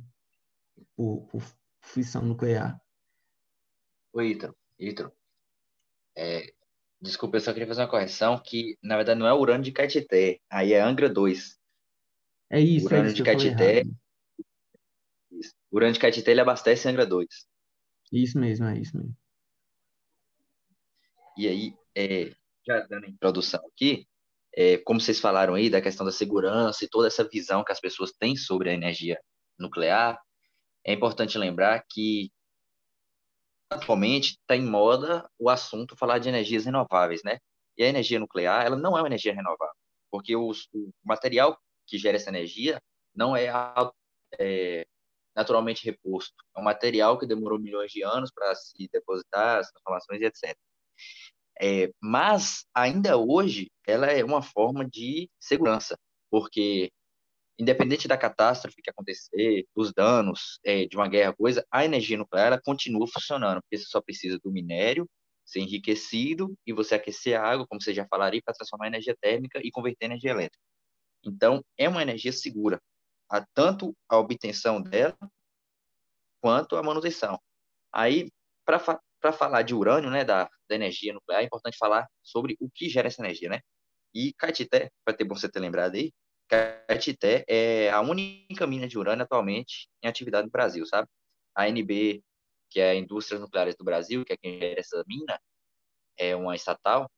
por, 0.96 1.28
por 1.28 1.44
fissão 1.82 2.24
nuclear. 2.24 2.80
Oi, 4.14 4.32
Ítalo. 4.32 4.56
Ítalo. 4.78 5.12
É, 6.16 6.54
desculpa, 7.00 7.38
eu 7.38 7.42
só 7.42 7.54
queria 7.54 7.68
fazer 7.68 7.82
uma 7.82 7.90
correção, 7.90 8.38
que 8.38 8.78
na 8.84 8.98
verdade 8.98 9.20
não 9.20 9.28
é 9.28 9.34
urânio 9.34 9.64
de 9.64 9.72
Caetité, 9.72 10.40
aí 10.50 10.74
é 10.74 10.82
Angra 10.82 11.10
2. 11.10 11.58
É 12.50 12.60
isso, 12.60 12.86
urânio 12.88 13.06
é 13.06 13.08
isso 13.08 13.16
de 13.16 13.24
Caetité. 13.24 13.84
O 15.72 15.78
urânio 15.78 15.94
de 15.94 16.00
Caetité 16.00 16.32
ele 16.32 16.42
abastece 16.42 16.90
Angra 16.90 17.06
2. 17.06 17.28
Isso 18.12 18.38
mesmo, 18.38 18.66
é 18.66 18.80
isso 18.80 18.98
mesmo. 18.98 19.16
E 21.38 21.48
aí, 21.48 21.74
é, 21.96 22.36
já 22.68 22.82
dando 22.82 23.06
a 23.06 23.10
introdução 23.10 23.66
aqui, 23.66 24.06
é, 24.54 24.78
como 24.80 25.00
vocês 25.00 25.22
falaram 25.22 25.54
aí 25.56 25.70
da 25.70 25.82
questão 25.82 26.06
da 26.06 26.12
segurança 26.12 26.84
e 26.84 26.90
toda 26.90 27.08
essa 27.08 27.24
visão 27.24 27.64
que 27.64 27.72
as 27.72 27.80
pessoas 27.80 28.12
têm 28.12 28.36
sobre 28.36 28.70
a 28.70 28.74
energia 28.74 29.18
nuclear, 29.58 30.22
é 30.84 30.92
importante 30.92 31.38
lembrar 31.38 31.86
que 31.90 32.30
atualmente 33.72 34.32
está 34.32 34.56
em 34.56 34.66
moda 34.66 35.28
o 35.40 35.50
assunto 35.50 35.96
falar 35.96 36.20
de 36.20 36.30
energias 36.30 36.66
renováveis, 36.66 37.22
né? 37.24 37.40
E 37.78 37.84
a 37.84 37.88
energia 37.88 38.20
nuclear, 38.20 38.66
ela 38.66 38.76
não 38.76 38.98
é 38.98 39.02
uma 39.02 39.08
energia 39.08 39.34
renovável, 39.34 39.74
porque 40.12 40.36
os, 40.36 40.68
o 40.74 40.92
material 41.04 41.58
que 41.88 41.98
gera 41.98 42.18
essa 42.18 42.30
energia 42.30 42.82
não 43.16 43.36
é, 43.36 43.48
é 44.38 44.86
naturalmente 45.36 45.86
reposto. 45.86 46.36
É 46.56 46.60
um 46.60 46.64
material 46.64 47.18
que 47.18 47.26
demorou 47.26 47.58
milhões 47.58 47.92
de 47.92 48.04
anos 48.04 48.30
para 48.32 48.54
se 48.56 48.90
depositar, 48.92 49.60
as 49.60 49.72
transformações 49.72 50.22
e 50.22 50.26
etc. 50.26 50.56
É, 51.62 51.92
mas, 52.02 52.66
ainda 52.74 53.18
hoje, 53.18 53.72
ela 53.88 54.08
é 54.08 54.24
uma 54.24 54.42
forma 54.42 54.84
de 54.84 55.30
segurança, 55.40 55.98
porque, 56.30 56.92
independente 57.60 58.08
da 58.08 58.18
catástrofe 58.18 58.82
que 58.82 58.90
acontecer, 58.90 59.66
dos 59.76 59.94
danos 59.94 60.60
é, 60.64 60.86
de 60.86 60.96
uma 60.96 61.08
guerra, 61.08 61.34
coisa, 61.34 61.66
a 61.72 61.86
energia 61.86 62.18
nuclear 62.18 62.48
ela 62.48 62.62
continua 62.62 63.08
funcionando, 63.08 63.62
porque 63.62 63.78
você 63.78 63.86
só 63.86 64.02
precisa 64.02 64.40
do 64.44 64.52
minério 64.52 65.08
ser 65.46 65.60
enriquecido 65.60 66.56
e 66.66 66.74
você 66.74 66.96
aquecer 66.96 67.40
a 67.40 67.44
água, 67.44 67.68
como 67.68 67.82
você 67.82 67.94
já 67.94 68.08
falaria, 68.08 68.42
para 68.44 68.54
transformar 68.54 68.86
em 68.88 68.90
energia 68.90 69.16
térmica 69.20 69.60
e 69.64 69.72
converter 69.72 70.06
em 70.06 70.10
energia 70.10 70.32
elétrica. 70.32 70.64
Então, 71.24 71.64
é 71.78 71.88
uma 71.90 72.02
energia 72.02 72.32
segura, 72.32 72.82
a, 73.30 73.46
tanto 73.54 73.96
a 74.10 74.18
obtenção 74.18 74.82
dela 74.82 75.18
quanto 76.42 76.76
a 76.76 76.84
manutenção. 76.84 77.40
Aí, 77.92 78.32
para 78.66 78.80
para 79.22 79.32
falar 79.32 79.62
de 79.62 79.76
urânio, 79.76 80.10
né, 80.10 80.26
da, 80.26 80.50
da 80.68 80.76
energia 80.76 81.14
nuclear, 81.14 81.42
é 81.42 81.46
importante 81.46 81.78
falar 81.78 82.08
sobre 82.24 82.58
o 82.60 82.70
que 82.70 82.90
gera 82.90 83.08
essa 83.08 83.22
energia, 83.22 83.50
né? 83.50 83.60
E 84.14 84.34
Caetité, 84.34 84.90
para 85.06 85.16
ter 85.16 85.24
bom 85.24 85.36
você 85.36 85.48
ter 85.48 85.60
lembrado 85.60 85.96
aí, 85.96 86.12
Caetité 86.52 87.46
é 87.48 87.90
a 87.90 88.02
única 88.02 88.68
mina 88.68 88.86
de 88.86 88.98
urânio 88.98 89.24
atualmente 89.24 89.88
em 90.04 90.08
atividade 90.08 90.46
no 90.46 90.52
Brasil, 90.52 90.86
sabe? 90.86 91.08
A 91.56 91.70
NB, 91.70 92.22
que 92.70 92.82
é 92.82 92.92
a 92.92 92.96
Indústrias 92.96 93.40
Nucleares 93.40 93.76
do 93.76 93.86
Brasil, 93.86 94.26
que 94.26 94.34
é 94.34 94.38
quem 94.38 94.60
gera 94.60 94.80
essa 94.80 95.02
mina, 95.08 95.40
é 96.18 96.36
uma 96.36 96.56
estatal 96.56 97.10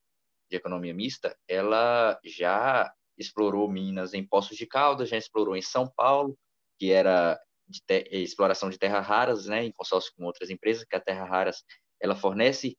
de 0.50 0.58
economia 0.58 0.94
mista, 0.94 1.36
ela 1.48 2.20
já 2.24 2.94
explorou 3.18 3.68
minas 3.70 4.14
em 4.14 4.26
Poços 4.26 4.56
de 4.56 4.68
Caldas, 4.68 5.10
já 5.10 5.18
explorou 5.18 5.56
em 5.56 5.62
São 5.62 5.92
Paulo, 5.96 6.38
que 6.78 6.92
era 6.92 7.40
de 7.68 7.82
exploração 8.12 8.70
de 8.70 8.78
terras 8.78 9.06
raras, 9.06 9.48
né, 9.48 9.64
em 9.64 9.72
consórcio 9.72 10.12
com 10.16 10.26
outras 10.26 10.50
empresas, 10.50 10.84
que 10.84 10.96
a 10.96 11.00
Terra 11.00 11.26
Raras 11.26 11.64
ela 12.00 12.16
fornece 12.16 12.78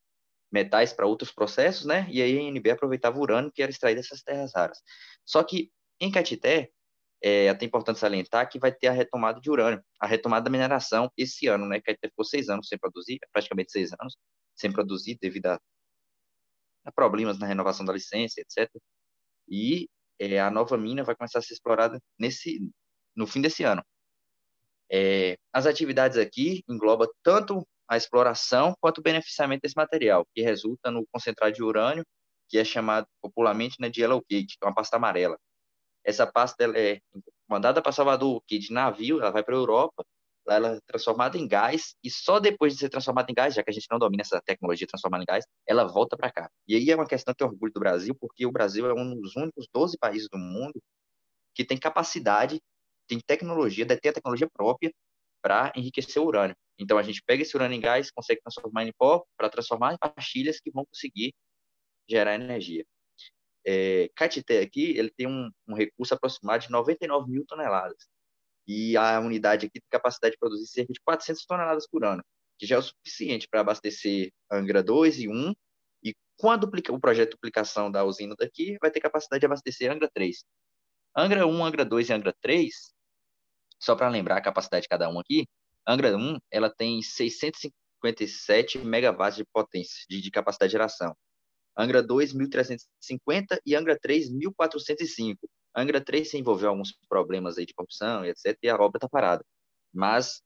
metais 0.53 0.93
para 0.93 1.07
outros 1.07 1.33
processos, 1.33 1.85
né? 1.85 2.07
E 2.09 2.23
aí 2.23 2.39
a 2.39 2.43
NB 2.43 2.71
aproveitava 2.71 3.19
o 3.19 3.23
urânio 3.23 3.51
que 3.53 3.61
era 3.63 3.73
extraído 3.73 4.01
dessas 4.01 4.23
terras 4.23 4.53
raras. 4.55 4.79
Só 5.25 5.43
que 5.43 5.73
em 6.01 6.11
Caetité, 6.11 6.71
é 7.23 7.49
até 7.49 7.65
importante 7.65 7.99
salientar 7.99 8.49
que 8.51 8.59
vai 8.59 8.73
ter 8.73 8.89
a 8.89 8.93
retomada 8.93 9.41
de 9.41 9.51
urânio, 9.51 9.83
a 9.99 10.07
retomada 10.07 10.45
da 10.45 10.51
mineração 10.51 11.11
esse 11.17 11.47
ano, 11.47 11.67
né? 11.67 11.81
Caetité 11.81 12.09
ficou 12.09 12.25
seis 12.25 12.49
anos 12.51 12.69
sem 12.69 12.79
produzir, 12.79 13.19
praticamente 13.33 13.73
seis 13.73 13.93
anos 13.99 14.17
sem 14.55 14.71
produzir 14.73 15.19
devido 15.21 15.47
a, 15.47 15.61
a 16.85 16.93
problemas 16.93 17.39
na 17.39 17.47
renovação 17.47 17.85
da 17.85 17.93
licença, 17.93 18.41
etc. 18.41 18.71
E 19.49 19.89
é, 20.19 20.39
a 20.41 20.51
nova 20.51 20.77
mina 20.77 21.03
vai 21.03 21.17
começar 21.17 21.39
a 21.39 21.43
ser 21.43 21.55
explorada 21.55 22.01
nesse 22.19 22.61
no 23.17 23.27
fim 23.27 23.41
desse 23.41 23.65
ano. 23.65 23.83
É, 24.91 25.37
as 25.53 25.67
atividades 25.67 26.19
aqui 26.19 26.63
englobam 26.69 27.09
tanto 27.23 27.67
a 27.89 27.97
exploração 27.97 28.75
quanto 28.81 28.99
o 28.99 29.03
beneficiamento 29.03 29.63
desse 29.63 29.77
material, 29.77 30.27
que 30.35 30.43
resulta 30.43 30.91
no 30.91 31.07
concentrado 31.13 31.55
de 31.55 31.63
urânio, 31.63 32.05
que 32.49 32.59
é 32.59 32.65
chamado 32.65 33.07
popularmente 33.21 33.77
né, 33.81 33.89
de 33.89 34.03
yellow 34.03 34.23
cake, 34.23 34.59
que 34.59 34.59
é 34.63 34.67
uma 34.67 34.75
pasta 34.75 34.97
amarela. 34.97 35.39
Essa 36.05 36.27
pasta 36.27 36.65
é 36.77 37.01
mandada 37.49 37.83
para 37.83 37.93
Salvador 37.93 38.43
que 38.47 38.59
de 38.59 38.73
navio, 38.73 39.21
ela 39.21 39.31
vai 39.31 39.43
para 39.43 39.55
a 39.55 39.59
Europa, 39.59 40.05
lá 40.47 40.55
ela 40.57 40.77
é 40.77 40.81
transformada 40.87 41.39
em 41.39 41.49
gás, 41.49 41.95
e 42.03 42.11
só 42.11 42.39
depois 42.39 42.75
de 42.75 42.79
ser 42.81 42.89
transformada 42.91 43.31
em 43.31 43.35
gás, 43.35 43.55
já 43.55 43.63
que 43.63 43.71
a 43.71 43.73
gente 43.73 43.87
não 43.91 43.99
domina 43.99 44.23
essa 44.23 44.41
tecnologia 44.41 44.87
de 44.87 44.91
transformar 44.91 45.21
em 45.23 45.25
gás, 45.27 45.45
ela 45.67 45.85
volta 45.85 46.17
para 46.17 46.31
cá. 46.31 46.51
E 46.69 46.77
aí 46.77 46.91
é 46.91 46.95
uma 46.97 47.07
questão 47.07 47.35
que 47.35 47.43
é 47.43 47.47
orgulho 47.47 47.73
do 47.73 47.81
Brasil, 47.81 48.15
porque 48.21 48.47
o 48.47 48.53
Brasil 48.53 48.87
é 48.87 48.95
um 48.95 49.21
dos 49.21 49.35
únicos 49.37 49.67
12 49.73 49.97
países 49.99 50.29
do 50.31 50.39
mundo 50.39 50.81
que 51.55 51.65
tem 51.65 51.79
capacidade, 51.79 52.61
tem 53.07 53.21
tecnologia, 53.21 53.85
detém 53.87 54.11
a 54.11 54.15
tecnologia 54.15 54.49
própria 54.53 54.93
para 55.43 55.73
enriquecer 55.77 56.21
o 56.23 56.27
urânio. 56.27 56.57
Então 56.79 56.99
a 56.99 57.03
gente 57.03 57.23
pega 57.25 57.43
esse 57.43 57.57
urânio 57.57 57.77
em 57.77 57.81
gás, 57.81 58.11
consegue 58.11 58.41
transformar 58.43 58.85
em 58.85 58.93
pó 58.99 59.25
para 59.37 59.49
transformar 59.49 59.95
em 59.95 59.99
pastilhas 59.99 60.61
que 60.61 60.71
vão 60.71 60.85
conseguir 60.87 61.35
gerar 62.09 62.35
energia. 62.35 62.85
É, 63.67 64.11
Caetité 64.15 64.61
aqui 64.61 64.97
ele 64.97 65.11
tem 65.11 65.27
um, 65.27 65.51
um, 65.67 65.75
recurso 65.75 66.15
aproximado 66.15 66.65
de 66.65 66.71
99 66.71 67.31
mil 67.31 67.45
toneladas 67.47 68.07
e 68.67 68.97
a 68.97 69.21
unidade 69.21 69.67
aqui 69.67 69.81
tem 69.81 69.89
capacidade 69.91 70.33
de 70.33 70.39
produzir 70.39 70.67
cerca 70.67 70.93
de 70.93 71.01
400 71.01 71.45
toneladas 71.47 71.87
por 71.89 72.05
ano, 72.05 72.23
que 72.59 72.67
já 72.67 72.77
é 72.77 72.79
o 72.79 72.83
suficiente 72.83 73.49
para 73.49 73.61
abastecer 73.61 74.31
Angra 74.51 74.83
2 74.83 75.21
e 75.21 75.29
1 75.29 75.55
e 76.03 76.15
quando 76.37 76.65
o 76.65 77.01
projeto 77.01 77.31
de 77.31 77.37
duplicação 77.37 77.91
da 77.91 78.05
usina 78.05 78.35
daqui 78.39 78.77
vai 78.81 78.91
ter 78.91 79.01
capacidade 79.01 79.41
de 79.41 79.47
abastecer 79.47 79.91
Angra 79.91 80.11
3. 80.13 80.45
Angra 81.17 81.47
1, 81.47 81.65
Angra 81.65 81.85
2 81.85 82.09
e 82.09 82.13
Angra 82.13 82.35
3 82.43 82.95
só 83.85 83.95
para 83.95 84.09
lembrar 84.09 84.39
a 84.39 84.41
capacidade 84.41 84.85
de 84.85 84.89
cada 84.89 85.09
um 85.11 85.21
aqui, 85.21 85.47
Angra 85.87 86.17
1 86.17 86.39
ela 86.51 86.71
tem 86.71 87.03
657 87.03 88.79
megawatts 88.79 89.37
de 89.37 89.45
potência, 89.45 90.07
de, 90.09 90.23
de 90.23 90.31
capacidade 90.31 90.71
de 90.71 90.73
geração. 90.73 91.15
Angra 91.77 92.03
2, 92.03 92.33
1.350 92.33 93.59
e 93.67 93.75
Angra 93.75 93.99
3, 94.01 94.31
1.405. 94.31 95.37
Angra 95.77 96.01
3 96.01 96.31
se 96.31 96.39
envolveu 96.39 96.71
alguns 96.71 96.93
problemas 97.09 97.59
aí 97.59 97.67
de 97.67 97.75
corrupção 97.75 98.25
e 98.25 98.31
etc. 98.31 98.57
E 98.63 98.69
a 98.69 98.77
obra 98.77 98.99
está 98.99 99.09
parada. 99.09 99.45
Mas 99.93 100.41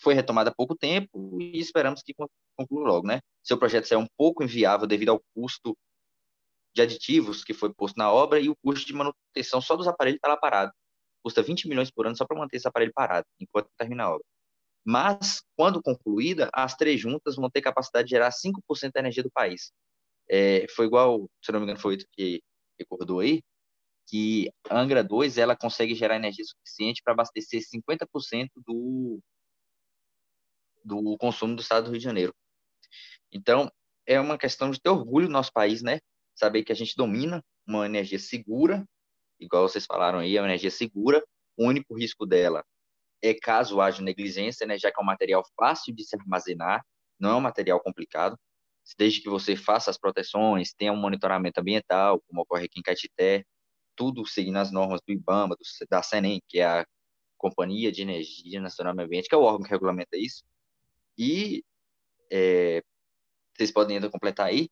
foi 0.00 0.14
retomada 0.14 0.50
há 0.50 0.54
pouco 0.54 0.74
tempo 0.76 1.38
e 1.40 1.58
esperamos 1.58 2.02
que 2.02 2.14
conclua 2.56 2.86
logo, 2.86 3.06
né? 3.06 3.20
Seu 3.42 3.58
projeto 3.58 3.92
é 3.92 3.98
um 3.98 4.06
pouco 4.16 4.42
inviável 4.42 4.86
devido 4.86 5.10
ao 5.10 5.22
custo 5.34 5.76
de 6.74 6.82
aditivos 6.82 7.44
que 7.44 7.54
foi 7.54 7.72
posto 7.72 7.96
na 7.96 8.12
obra 8.12 8.40
e 8.40 8.48
o 8.48 8.56
custo 8.56 8.86
de 8.86 8.92
manutenção 8.92 9.60
só 9.60 9.76
dos 9.76 9.86
aparelhos 9.86 10.16
está 10.16 10.28
lá 10.28 10.36
parado. 10.36 10.72
Custa 11.22 11.42
20 11.42 11.68
milhões 11.68 11.90
por 11.90 12.06
ano 12.06 12.16
só 12.16 12.26
para 12.26 12.38
manter 12.38 12.56
esse 12.56 12.68
aparelho 12.68 12.92
parado, 12.94 13.26
enquanto 13.40 13.68
termina 13.78 14.04
a 14.04 14.10
obra. 14.10 14.24
Mas, 14.84 15.42
quando 15.56 15.82
concluída, 15.82 16.50
as 16.52 16.76
três 16.76 17.00
juntas 17.00 17.36
vão 17.36 17.48
ter 17.48 17.62
capacidade 17.62 18.06
de 18.06 18.10
gerar 18.10 18.30
5% 18.30 18.92
da 18.92 19.00
energia 19.00 19.22
do 19.22 19.30
país. 19.30 19.72
É, 20.30 20.66
foi 20.74 20.86
igual, 20.86 21.28
se 21.42 21.52
não 21.52 21.60
me 21.60 21.64
engano, 21.64 21.80
foi 21.80 21.96
o 21.96 21.98
que 22.12 22.42
recordou 22.78 23.20
aí, 23.20 23.42
que 24.06 24.50
a 24.68 24.78
Angra 24.78 25.02
2 25.02 25.38
ela 25.38 25.56
consegue 25.56 25.94
gerar 25.94 26.16
energia 26.16 26.44
suficiente 26.44 27.02
para 27.02 27.14
abastecer 27.14 27.62
50% 27.62 28.50
do, 28.66 29.20
do 30.84 31.16
consumo 31.18 31.56
do 31.56 31.62
estado 31.62 31.84
do 31.84 31.90
Rio 31.90 31.98
de 31.98 32.04
Janeiro. 32.04 32.34
Então, 33.32 33.70
é 34.06 34.20
uma 34.20 34.38
questão 34.38 34.70
de 34.70 34.80
ter 34.80 34.90
orgulho 34.90 35.26
no 35.26 35.32
nosso 35.32 35.52
país, 35.52 35.82
né? 35.82 36.00
Saber 36.34 36.62
que 36.62 36.72
a 36.72 36.76
gente 36.76 36.94
domina 36.96 37.42
uma 37.66 37.86
energia 37.86 38.18
segura, 38.18 38.84
igual 39.40 39.68
vocês 39.68 39.86
falaram 39.86 40.18
aí, 40.18 40.36
é 40.36 40.40
uma 40.40 40.48
energia 40.48 40.70
segura. 40.70 41.24
O 41.56 41.66
único 41.66 41.94
risco 41.94 42.26
dela 42.26 42.64
é 43.22 43.32
caso 43.34 43.80
haja 43.80 44.02
negligência, 44.02 44.66
né? 44.66 44.78
Já 44.78 44.90
que 44.90 45.00
é 45.00 45.02
um 45.02 45.06
material 45.06 45.42
fácil 45.56 45.94
de 45.94 46.04
se 46.04 46.16
armazenar, 46.16 46.84
não 47.18 47.30
é 47.30 47.34
um 47.36 47.40
material 47.40 47.80
complicado. 47.80 48.38
Desde 48.98 49.20
que 49.20 49.28
você 49.28 49.56
faça 49.56 49.90
as 49.90 49.98
proteções, 49.98 50.72
tenha 50.74 50.92
um 50.92 50.96
monitoramento 50.96 51.60
ambiental, 51.60 52.20
como 52.26 52.42
ocorre 52.42 52.66
aqui 52.66 52.78
em 52.78 52.82
Caetité, 52.82 53.44
tudo 53.96 54.26
seguindo 54.26 54.56
as 54.58 54.70
normas 54.70 55.00
do 55.06 55.12
IBAMA, 55.12 55.56
do, 55.56 55.62
da 55.88 56.02
CENEM, 56.02 56.40
que 56.48 56.58
é 56.58 56.64
a 56.66 56.86
Companhia 57.38 57.92
de 57.92 58.02
Energia 58.02 58.60
Nacional 58.60 58.92
do 58.92 58.96
Meio 58.96 59.06
Ambiente, 59.06 59.28
que 59.28 59.34
é 59.34 59.38
o 59.38 59.42
órgão 59.42 59.64
que 59.64 59.70
regulamenta 59.70 60.16
isso. 60.16 60.42
E 61.16 61.64
é, 62.30 62.82
vocês 63.56 63.70
podem 63.70 63.96
ainda 63.96 64.10
completar 64.10 64.46
aí 64.46 64.68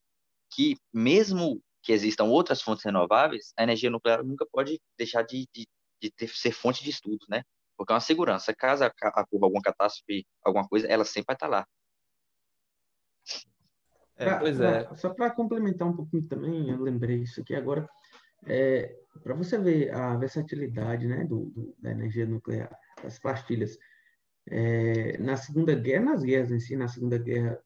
que 0.51 0.77
mesmo 0.93 1.63
que 1.83 1.93
existam 1.93 2.25
outras 2.25 2.63
fontes 2.63 2.85
renováveis, 2.85 3.53
a 3.57 3.63
energia 3.63 3.91
nuclear 3.91 4.23
nunca 4.25 4.47
pode 4.47 4.81
deixar 4.97 5.23
de, 5.23 5.49
de, 5.53 5.67
de 6.01 6.11
ter, 6.11 6.29
ser 6.29 6.53
fonte 6.53 6.83
de 6.85 6.91
estudos, 6.91 7.27
né? 7.29 7.43
Porque 7.77 7.93
é 7.93 7.95
uma 7.95 8.01
segurança. 8.01 8.55
Caso 8.55 8.85
ocorra 8.85 9.27
alguma 9.33 9.63
catástrofe, 9.63 10.25
alguma 10.45 10.69
coisa, 10.69 10.87
ela 10.87 11.05
sempre 11.05 11.27
vai 11.29 11.37
estar 11.37 11.49
lá. 11.49 11.67
É, 14.17 14.25
pra, 14.25 14.39
pois 14.39 14.61
é. 14.61 14.85
Pra, 14.85 14.97
só 14.97 15.11
para 15.11 15.31
complementar 15.31 15.89
um 15.89 15.97
pouquinho 15.97 16.27
também, 16.29 16.71
eu 16.71 16.81
lembrei 16.81 17.19
isso 17.23 17.41
aqui 17.41 17.55
agora. 17.55 17.89
É, 18.47 18.97
para 19.23 19.35
você 19.35 19.59
ver 19.59 19.95
a 19.95 20.17
versatilidade 20.17 21.07
né, 21.07 21.25
do, 21.25 21.47
do, 21.51 21.75
da 21.79 21.91
energia 21.91 22.27
nuclear, 22.27 22.71
das 23.03 23.19
pastilhas, 23.19 23.79
é, 24.49 25.17
na 25.19 25.37
Segunda 25.37 25.75
Guerra, 25.75 26.07
nas 26.07 26.23
guerras 26.23 26.51
em 26.51 26.59
si, 26.59 26.77
na 26.77 26.89
Segunda 26.89 27.19
Guerra 27.19 27.59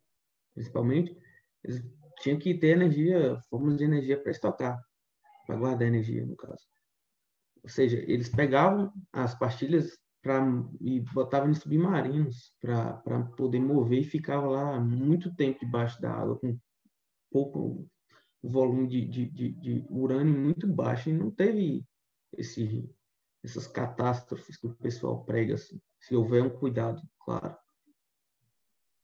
principalmente, 0.54 1.14
eles 1.62 1.84
tinham 2.20 2.38
que 2.38 2.54
ter 2.54 2.68
energia, 2.68 3.38
formas 3.50 3.76
de 3.76 3.84
energia 3.84 4.20
para 4.20 4.30
estocar, 4.30 4.82
para 5.46 5.56
guardar 5.56 5.86
energia, 5.86 6.24
no 6.24 6.34
caso. 6.34 6.66
Ou 7.62 7.68
seja, 7.68 7.98
eles 8.06 8.28
pegavam 8.28 8.92
as 9.12 9.38
pastilhas 9.38 9.98
pra, 10.26 10.44
e 10.80 11.00
botavam 11.12 11.50
em 11.50 11.54
submarinos 11.54 12.52
para 12.60 13.22
poder 13.36 13.60
mover 13.60 14.00
e 14.00 14.04
ficava 14.04 14.48
lá 14.48 14.80
muito 14.80 15.34
tempo 15.34 15.60
debaixo 15.60 16.00
da 16.00 16.10
água, 16.10 16.38
com 16.38 16.58
pouco 17.30 17.88
volume 18.42 18.88
de, 18.88 19.06
de, 19.06 19.30
de, 19.30 19.52
de 19.52 19.86
urânio 19.88 20.36
muito 20.36 20.66
baixo, 20.66 21.10
e 21.10 21.12
não 21.12 21.30
teve 21.30 21.84
esse, 22.36 22.88
essas 23.44 23.66
catástrofes 23.66 24.56
que 24.56 24.66
o 24.66 24.74
pessoal 24.74 25.24
prega. 25.24 25.54
Assim 25.54 25.80
se 26.00 26.14
houver 26.14 26.42
um 26.42 26.50
cuidado, 26.50 27.02
claro. 27.18 27.56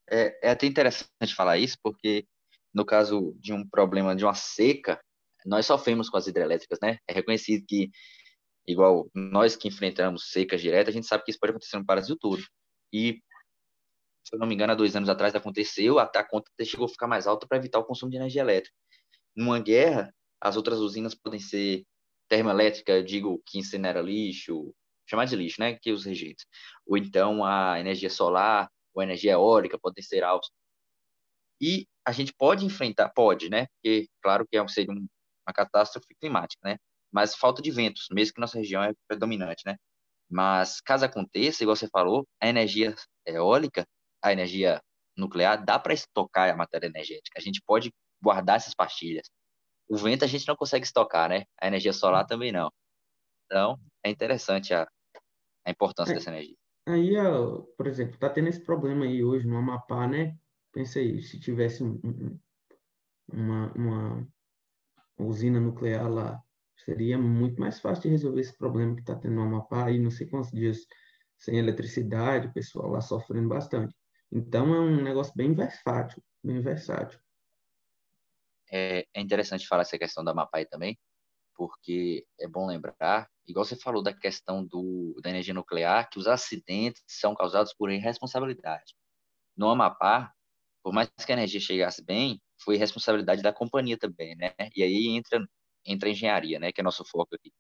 É, 0.09 0.49
é 0.49 0.51
até 0.51 0.67
interessante 0.67 1.35
falar 1.35 1.59
isso, 1.59 1.77
porque 1.83 2.27
no 2.73 2.85
caso 2.85 3.37
de 3.41 3.53
um 3.53 3.69
problema 3.69 4.15
de 4.15 4.25
uma 4.25 4.35
seca, 4.35 5.01
nós 5.45 5.67
sofremos 5.67 6.09
com 6.09 6.17
as 6.17 6.27
hidrelétricas, 6.27 6.79
né? 6.81 6.99
É 7.09 7.13
reconhecido 7.13 7.65
que, 7.67 7.91
igual 8.67 9.09
nós 9.15 9.57
que 9.57 9.69
enfrentamos 9.69 10.31
secas 10.31 10.61
diretas, 10.61 10.95
a 10.95 10.97
gente 10.97 11.07
sabe 11.07 11.25
que 11.25 11.31
isso 11.31 11.41
pode 11.41 11.51
acontecer 11.51 11.77
no 11.79 11.85
Brasil 11.85 12.17
todo. 12.19 12.43
E, 12.93 13.21
se 14.25 14.35
eu 14.35 14.39
não 14.39 14.47
me 14.47 14.55
engano, 14.55 14.73
há 14.73 14.77
dois 14.77 14.95
anos 14.95 15.09
atrás 15.09 15.35
aconteceu, 15.35 15.99
até 15.99 16.19
a 16.19 16.25
conta 16.25 16.51
chegou 16.65 16.87
a 16.87 16.89
ficar 16.89 17.07
mais 17.09 17.27
alta 17.27 17.47
para 17.47 17.59
evitar 17.59 17.79
o 17.79 17.85
consumo 17.85 18.11
de 18.11 18.17
energia 18.17 18.43
elétrica. 18.43 18.77
Numa 19.37 19.59
guerra, 19.59 20.15
as 20.41 20.57
outras 20.57 20.79
usinas 20.79 21.15
podem 21.15 21.41
ser 21.41 21.85
termoelétrica, 22.29 23.03
digo 23.03 23.43
que 23.47 23.59
incinera 23.59 24.01
lixo, 24.01 24.75
chamar 25.09 25.27
de 25.27 25.37
lixo, 25.37 25.61
né, 25.61 25.79
que 25.81 25.93
os 25.93 26.05
rejeitos. 26.05 26.47
Ou 26.87 26.97
então 26.97 27.45
a 27.45 27.79
energia 27.79 28.11
solar, 28.11 28.71
ou 28.95 29.03
energia 29.03 29.33
eólica 29.33 29.79
podem 29.79 30.03
ser 30.03 30.25
altos. 30.25 30.51
E 31.61 31.87
a 32.05 32.13
gente 32.13 32.33
pode 32.33 32.65
enfrentar, 32.65 33.09
pode, 33.11 33.49
né, 33.49 33.67
porque 33.75 34.09
claro 34.23 34.47
que 34.47 34.57
é 34.57 34.69
seria 34.69 34.93
uma 34.93 35.55
catástrofe 35.55 36.15
climática, 36.21 36.61
né, 36.65 36.79
mas 37.13 37.35
falta 37.35 37.61
de 37.63 37.71
ventos, 37.71 38.07
mesmo 38.11 38.35
que 38.35 38.41
nossa 38.41 38.59
região 38.59 38.83
é 38.83 38.93
predominante, 39.07 39.63
né. 39.67 39.77
Mas 40.31 40.81
caso 40.81 41.05
aconteça, 41.05 41.63
igual 41.63 41.77
você 41.77 41.89
falou, 41.89 42.27
a 42.41 42.49
energia 42.49 42.95
eólica, 43.27 43.87
a 44.23 44.33
energia 44.33 44.81
nuclear, 45.17 45.63
dá 45.63 45.79
para 45.79 45.93
estocar 45.93 46.49
a 46.49 46.57
matéria 46.57 46.87
energética. 46.87 47.39
A 47.39 47.43
gente 47.43 47.61
pode 47.67 47.93
guardar 48.21 48.57
essas 48.57 48.75
pastilhas. 48.75 49.29
O 49.89 49.97
vento 49.97 50.25
a 50.25 50.29
gente 50.29 50.49
não 50.49 50.57
consegue 50.57 50.87
estocar, 50.87 51.29
né? 51.29 51.45
A 51.61 51.67
energia 51.67 51.93
solar 51.93 52.25
também 52.27 52.51
não. 52.51 52.73
Então, 53.45 53.79
é 54.03 54.09
interessante 54.09 54.73
a, 54.73 54.89
a 55.67 55.71
importância 55.71 56.13
é, 56.13 56.15
dessa 56.15 56.31
energia. 56.31 56.57
Aí, 56.89 57.13
por 57.77 57.87
exemplo, 57.87 58.15
está 58.15 58.31
tendo 58.31 58.49
esse 58.49 58.61
problema 58.61 59.05
aí 59.05 59.23
hoje 59.23 59.47
no 59.47 59.59
Amapá, 59.59 60.07
né? 60.07 60.37
Pensa 60.73 60.99
aí, 60.99 61.21
se 61.21 61.39
tivesse 61.39 61.85
um, 61.85 62.01
uma, 63.31 63.73
uma 63.75 64.29
usina 65.19 65.61
nuclear 65.61 66.11
lá, 66.11 66.43
seria 66.85 67.19
muito 67.19 67.61
mais 67.61 67.81
fácil 67.81 68.03
de 68.03 68.09
resolver 68.09 68.41
esse 68.41 68.57
problema 68.57 68.95
que 68.95 69.01
está 69.01 69.15
tendo 69.15 69.35
no 69.35 69.43
Amapá 69.43 69.87
aí 69.87 69.99
não 69.99 70.11
sei 70.11 70.27
quantos 70.27 70.51
dias 70.51 70.87
sem 71.39 71.59
eletricidade, 71.59 72.47
o 72.47 72.53
pessoal 72.53 72.89
lá 72.89 73.01
sofrendo 73.01 73.49
bastante. 73.49 73.95
Então 74.31 74.75
é 74.75 74.81
um 74.81 75.03
negócio 75.03 75.33
bem 75.37 75.53
versátil, 75.53 76.23
bem 76.43 76.61
versátil. 76.61 77.19
É, 78.71 79.07
é 79.13 79.21
interessante 79.21 79.67
falar 79.67 79.83
essa 79.83 79.99
questão 79.99 80.25
da 80.25 80.31
Amapá 80.31 80.59
aí 80.59 80.67
também, 80.67 80.99
porque 81.55 82.25
é 82.41 82.49
bom 82.49 82.67
lembrar, 82.67 83.29
igual 83.47 83.65
você 83.65 83.77
falou 83.77 84.03
da 84.03 84.15
questão 84.15 84.65
do, 84.65 85.19
da 85.23 85.31
energia 85.31 85.53
nuclear, 85.53 86.09
que 86.09 86.19
os 86.19 86.27
acidentes 86.27 87.03
são 87.07 87.35
causados 87.35 87.75
por 87.75 87.91
irresponsabilidade. 87.91 88.95
No 89.57 89.69
Amapá, 89.69 90.33
por 90.83 90.93
mais 90.93 91.09
que 91.09 91.33
a 91.33 91.35
energia 91.37 91.61
chegasse 91.61 92.03
bem, 92.03 92.41
foi 92.59 92.77
responsabilidade 92.77 93.43
da 93.43 93.53
companhia 93.53 93.99
também, 93.99 94.35
né? 94.37 94.55
E 94.75 94.83
aí 94.83 95.09
entra 95.09 95.45
entra 95.85 96.09
a 96.09 96.13
engenharia, 96.13 96.59
né, 96.59 96.73
que 96.73 96.81
é 96.81 96.85
nosso 96.85 97.05
foco 97.05 97.35
aqui. 97.35 97.53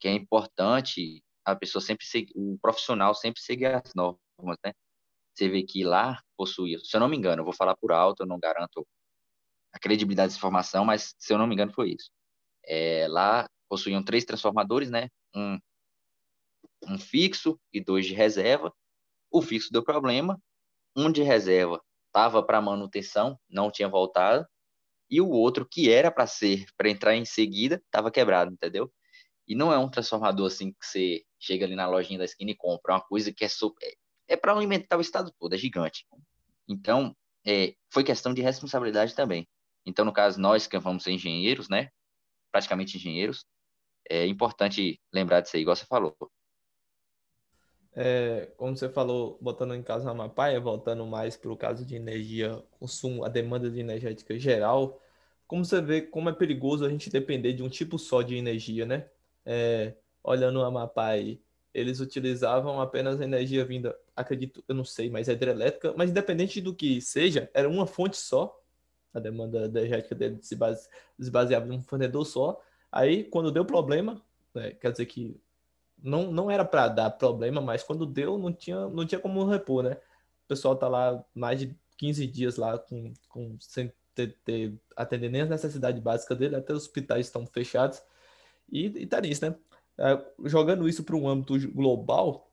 Que 0.00 0.08
é 0.08 0.12
importante 0.12 1.22
a 1.44 1.56
pessoa 1.56 1.82
sempre 1.82 2.06
seguir, 2.06 2.32
o 2.36 2.58
profissional 2.60 3.14
sempre 3.14 3.42
seguir 3.42 3.66
as 3.66 3.94
normas, 3.94 4.58
né? 4.64 4.72
Você 5.34 5.48
vê 5.48 5.62
que 5.62 5.84
lá 5.84 6.20
possui, 6.36 6.78
se 6.80 6.96
eu 6.96 7.00
não 7.00 7.08
me 7.08 7.16
engano, 7.16 7.40
eu 7.40 7.44
vou 7.44 7.54
falar 7.54 7.76
por 7.76 7.92
alto, 7.92 8.22
eu 8.22 8.26
não 8.26 8.38
garanto 8.38 8.86
a 9.72 9.78
credibilidade 9.78 10.28
dessa 10.28 10.38
informação, 10.38 10.84
mas 10.84 11.14
se 11.18 11.32
eu 11.32 11.38
não 11.38 11.46
me 11.46 11.54
engano 11.54 11.72
foi 11.72 11.90
isso 11.92 12.10
é, 12.66 13.06
lá 13.08 13.48
possuíam 13.68 14.02
três 14.02 14.24
transformadores, 14.24 14.90
né? 14.90 15.08
Um, 15.34 15.58
um 16.86 16.98
fixo 16.98 17.58
e 17.72 17.82
dois 17.82 18.06
de 18.06 18.14
reserva. 18.14 18.72
O 19.30 19.42
fixo 19.42 19.72
deu 19.72 19.82
problema, 19.82 20.40
um 20.96 21.10
de 21.10 21.22
reserva 21.22 21.80
estava 22.06 22.42
para 22.42 22.60
manutenção, 22.60 23.38
não 23.48 23.70
tinha 23.70 23.88
voltado, 23.88 24.44
e 25.10 25.20
o 25.20 25.28
outro 25.28 25.66
que 25.66 25.90
era 25.90 26.10
para 26.10 26.26
ser 26.26 26.66
para 26.76 26.88
entrar 26.88 27.16
em 27.16 27.24
seguida 27.24 27.82
estava 27.84 28.10
quebrado, 28.10 28.52
entendeu? 28.52 28.92
E 29.46 29.54
não 29.54 29.72
é 29.72 29.78
um 29.78 29.90
transformador 29.90 30.46
assim 30.46 30.72
que 30.72 30.86
você 30.86 31.24
chega 31.38 31.64
ali 31.64 31.74
na 31.74 31.88
lojinha 31.88 32.18
da 32.18 32.24
esquina 32.24 32.50
e 32.52 32.56
compra, 32.56 32.92
é 32.92 32.96
uma 32.96 33.02
coisa 33.02 33.32
que 33.32 33.44
é 33.44 33.48
super, 33.48 33.84
é, 33.84 33.94
é 34.34 34.36
para 34.36 34.52
alimentar 34.52 34.96
o 34.96 35.00
estado 35.00 35.32
todo, 35.38 35.54
é 35.54 35.58
gigante. 35.58 36.06
Então, 36.68 37.16
é, 37.44 37.74
foi 37.92 38.04
questão 38.04 38.32
de 38.32 38.42
responsabilidade 38.42 39.14
também. 39.14 39.48
Então, 39.84 40.04
no 40.04 40.12
caso, 40.12 40.40
nós 40.40 40.66
que 40.66 40.78
vamos 40.78 41.02
ser 41.02 41.12
engenheiros, 41.12 41.68
né? 41.68 41.88
praticamente 42.50 42.96
engenheiros. 42.96 43.46
É 44.08 44.26
importante 44.26 45.00
lembrar 45.12 45.40
disso 45.40 45.56
aí, 45.56 45.62
igual 45.62 45.76
você 45.76 45.86
falou. 45.86 46.16
É, 47.94 48.48
como 48.56 48.76
você 48.76 48.88
falou, 48.88 49.36
botando 49.40 49.74
em 49.74 49.82
casa 49.82 50.12
uma 50.12 50.28
paia, 50.28 50.60
voltando 50.60 51.04
mais 51.06 51.36
para 51.36 51.50
o 51.50 51.56
caso 51.56 51.84
de 51.84 51.96
energia, 51.96 52.62
consumo, 52.78 53.24
a 53.24 53.28
demanda 53.28 53.68
de 53.70 53.80
energética 53.80 54.38
geral, 54.38 55.00
como 55.46 55.64
você 55.64 55.80
vê 55.80 56.00
como 56.02 56.28
é 56.28 56.32
perigoso 56.32 56.84
a 56.84 56.88
gente 56.88 57.10
depender 57.10 57.52
de 57.52 57.62
um 57.62 57.68
tipo 57.68 57.98
só 57.98 58.22
de 58.22 58.36
energia, 58.36 58.86
né? 58.86 59.08
É, 59.44 59.94
olhando 60.22 60.60
o 60.60 60.62
Amapá 60.62 61.08
aí, 61.08 61.40
eles 61.74 62.00
utilizavam 62.00 62.80
apenas 62.80 63.20
energia 63.20 63.64
vinda, 63.64 63.96
acredito, 64.14 64.62
eu 64.68 64.74
não 64.74 64.84
sei, 64.84 65.10
mas 65.10 65.28
hidrelétrica, 65.28 65.92
mas 65.96 66.10
independente 66.10 66.60
do 66.60 66.74
que 66.74 67.00
seja, 67.00 67.50
era 67.54 67.68
uma 67.68 67.86
fonte 67.86 68.16
só, 68.16 68.60
a 69.12 69.18
demanda 69.18 69.64
energética 69.64 70.14
dele 70.14 70.38
se, 70.40 70.54
base, 70.54 70.88
se 71.18 71.30
baseava 71.30 71.72
em 71.72 71.78
um 71.78 71.82
fornecedor 71.82 72.24
só. 72.24 72.62
Aí, 72.92 73.24
quando 73.24 73.50
deu 73.50 73.64
problema, 73.64 74.22
né, 74.54 74.70
quer 74.72 74.92
dizer 74.92 75.06
que 75.06 75.36
não, 76.02 76.32
não 76.32 76.50
era 76.50 76.64
para 76.64 76.88
dar 76.88 77.10
problema, 77.10 77.60
mas 77.60 77.82
quando 77.82 78.06
deu, 78.06 78.38
não 78.38 78.52
tinha, 78.52 78.88
não 78.88 79.06
tinha 79.06 79.20
como 79.20 79.44
repor, 79.44 79.82
né? 79.82 79.96
pessoal 80.50 80.74
tá 80.74 80.88
lá 80.88 81.24
mais 81.32 81.60
de 81.60 81.76
15 81.96 82.26
dias 82.26 82.56
lá 82.56 82.76
com, 82.76 83.12
com 83.28 83.56
sem 83.60 83.92
ter, 84.12 84.36
ter 84.44 84.74
atender 84.96 85.30
nem 85.30 85.42
a 85.42 85.46
necessidade 85.46 86.00
básica 86.00 86.34
dele, 86.34 86.56
até 86.56 86.72
os 86.72 86.82
hospitais 86.82 87.26
estão 87.26 87.46
fechados. 87.46 88.02
E, 88.70 88.86
e 88.86 89.06
tá 89.06 89.20
nisso, 89.20 89.48
né? 89.48 89.54
É, 89.96 90.48
jogando 90.48 90.88
isso 90.88 91.04
para 91.04 91.14
um 91.14 91.28
âmbito 91.28 91.56
global, 91.70 92.50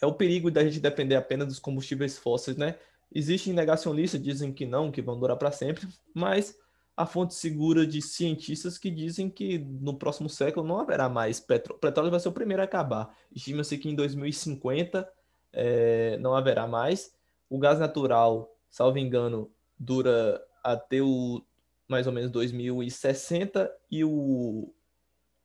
é 0.00 0.06
o 0.06 0.14
perigo 0.14 0.50
da 0.50 0.64
gente 0.64 0.80
depender 0.80 1.14
apenas 1.14 1.46
dos 1.46 1.60
combustíveis 1.60 2.18
fósseis, 2.18 2.56
né? 2.56 2.76
Existem 3.14 3.52
negacionistas 3.52 4.20
dizem 4.20 4.52
que 4.52 4.66
não, 4.66 4.90
que 4.90 5.00
vão 5.00 5.18
durar 5.18 5.36
para 5.36 5.52
sempre, 5.52 5.86
mas 6.12 6.58
a 6.96 7.06
fonte 7.06 7.34
segura 7.34 7.86
de 7.86 8.00
cientistas 8.00 8.78
que 8.78 8.90
dizem 8.90 9.28
que 9.28 9.58
no 9.58 9.94
próximo 9.94 10.28
século 10.28 10.66
não 10.66 10.78
haverá 10.78 11.08
mais 11.08 11.40
petróleo. 11.40 11.80
Petróleo 11.80 12.10
vai 12.10 12.20
ser 12.20 12.28
o 12.28 12.32
primeiro 12.32 12.62
a 12.62 12.64
acabar. 12.64 13.14
Estima-se 13.34 13.76
que 13.78 13.88
em 13.88 13.94
2050 13.94 15.08
é, 15.52 16.16
não 16.18 16.34
haverá 16.34 16.66
mais. 16.66 17.12
O 17.50 17.58
gás 17.58 17.80
natural, 17.80 18.56
salvo 18.70 18.98
engano, 18.98 19.50
dura 19.78 20.40
até 20.62 21.02
o 21.02 21.42
mais 21.88 22.06
ou 22.06 22.12
menos 22.12 22.30
2060 22.30 23.70
e 23.90 24.04
o 24.04 24.72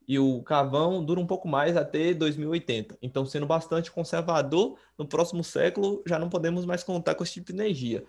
e 0.07 0.17
o 0.17 0.41
carvão 0.41 1.05
dura 1.05 1.19
um 1.19 1.27
pouco 1.27 1.47
mais 1.47 1.77
até 1.77 2.15
2080. 2.15 2.97
Então, 2.99 3.27
sendo 3.27 3.45
bastante 3.45 3.91
conservador, 3.91 4.75
no 4.97 5.07
próximo 5.07 5.43
século 5.43 6.01
já 6.03 6.17
não 6.17 6.29
podemos 6.29 6.65
mais 6.65 6.83
contar 6.83 7.13
com 7.13 7.23
esse 7.23 7.33
tipo 7.33 7.53
de 7.53 7.59
energia. 7.59 8.03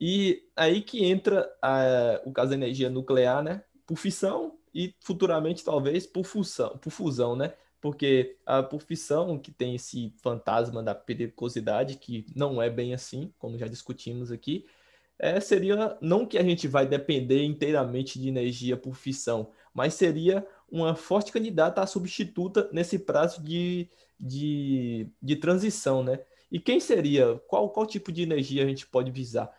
E 0.00 0.48
aí 0.56 0.80
que 0.82 1.04
entra 1.04 1.52
a, 1.60 2.20
o 2.24 2.32
caso 2.32 2.50
da 2.50 2.56
energia 2.56 2.88
nuclear, 2.88 3.42
né? 3.42 3.62
Por 3.86 3.96
fissão 3.96 4.58
e 4.74 4.94
futuramente 5.00 5.64
talvez 5.64 6.06
por 6.06 6.24
fusão, 6.24 6.78
por 6.78 6.90
fusão, 6.90 7.36
né? 7.36 7.52
Porque 7.80 8.38
a 8.46 8.62
por 8.62 8.80
fissão, 8.82 9.38
que 9.38 9.50
tem 9.50 9.74
esse 9.74 10.12
fantasma 10.22 10.82
da 10.82 10.94
perigosidade, 10.94 11.96
que 11.96 12.26
não 12.34 12.60
é 12.62 12.70
bem 12.70 12.94
assim, 12.94 13.32
como 13.38 13.58
já 13.58 13.66
discutimos 13.66 14.30
aqui, 14.32 14.66
é, 15.18 15.38
seria 15.40 15.98
não 16.00 16.26
que 16.26 16.38
a 16.38 16.42
gente 16.42 16.66
vai 16.66 16.86
depender 16.86 17.42
inteiramente 17.44 18.18
de 18.18 18.28
energia 18.28 18.76
por 18.76 18.94
fissão, 18.94 19.50
mas 19.74 19.94
seria 19.94 20.46
uma 20.70 20.94
forte 20.94 21.30
candidata 21.32 21.82
a 21.82 21.86
substituta 21.86 22.68
nesse 22.72 22.98
prazo 22.98 23.42
de, 23.42 23.88
de, 24.18 25.08
de 25.22 25.36
transição, 25.36 26.02
né? 26.02 26.20
E 26.50 26.58
quem 26.58 26.80
seria? 26.80 27.36
Qual, 27.46 27.70
qual 27.70 27.86
tipo 27.86 28.10
de 28.10 28.22
energia 28.22 28.64
a 28.64 28.66
gente 28.66 28.86
pode 28.86 29.10
visar? 29.10 29.50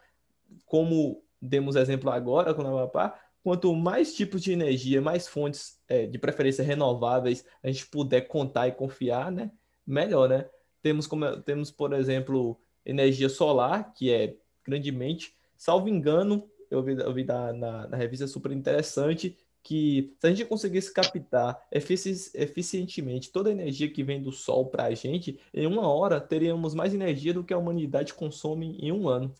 Como 0.66 1.24
demos 1.42 1.76
exemplo 1.76 2.10
agora 2.10 2.54
com 2.54 2.62
o 2.62 2.68
Amapá, 2.68 3.20
quanto 3.44 3.76
mais 3.76 4.14
tipos 4.14 4.42
de 4.42 4.52
energia, 4.52 5.02
mais 5.02 5.28
fontes 5.28 5.80
é, 5.88 6.06
de 6.06 6.18
preferência 6.20 6.64
renováveis 6.64 7.46
a 7.64 7.68
gente 7.68 7.88
puder 7.88 8.22
contar 8.22 8.68
e 8.68 8.72
confiar, 8.72 9.32
né, 9.32 9.52
melhor, 9.86 10.30
né? 10.30 10.48
Temos, 10.82 11.08
como, 11.08 11.42
temos, 11.42 11.72
por 11.72 11.94
exemplo, 11.94 12.60
energia 12.86 13.30
solar, 13.30 13.94
que 13.94 14.12
é 14.12 14.36
grandemente, 14.64 15.36
salvo 15.58 15.90
engano, 15.90 16.50
eu 16.70 16.82
vi, 16.82 16.94
eu 16.94 17.14
vi 17.14 17.24
na, 17.24 17.54
na, 17.54 17.88
na 17.88 17.98
revista 17.98 18.28
super 18.28 18.52
interessante, 18.52 19.38
que 19.64 20.16
se 20.20 20.28
a 20.28 20.30
gente 20.30 20.46
conseguisse 20.46 20.92
captar 20.92 21.68
efici 21.72 22.32
eficientemente 22.34 23.32
toda 23.32 23.50
a 23.50 23.52
energia 23.52 23.92
que 23.92 24.04
vem 24.04 24.22
do 24.22 24.32
Sol 24.32 24.68
para 24.68 24.86
a 24.86 24.94
gente, 24.96 25.40
em 25.54 25.68
uma 25.68 25.88
hora 25.88 26.20
teríamos 26.20 26.74
mais 26.74 26.94
energia 26.94 27.34
do 27.34 27.44
que 27.44 27.54
a 27.54 27.58
humanidade 27.58 28.14
consome 28.14 28.78
em 28.80 28.92
um 28.92 29.08
ano. 29.08 29.34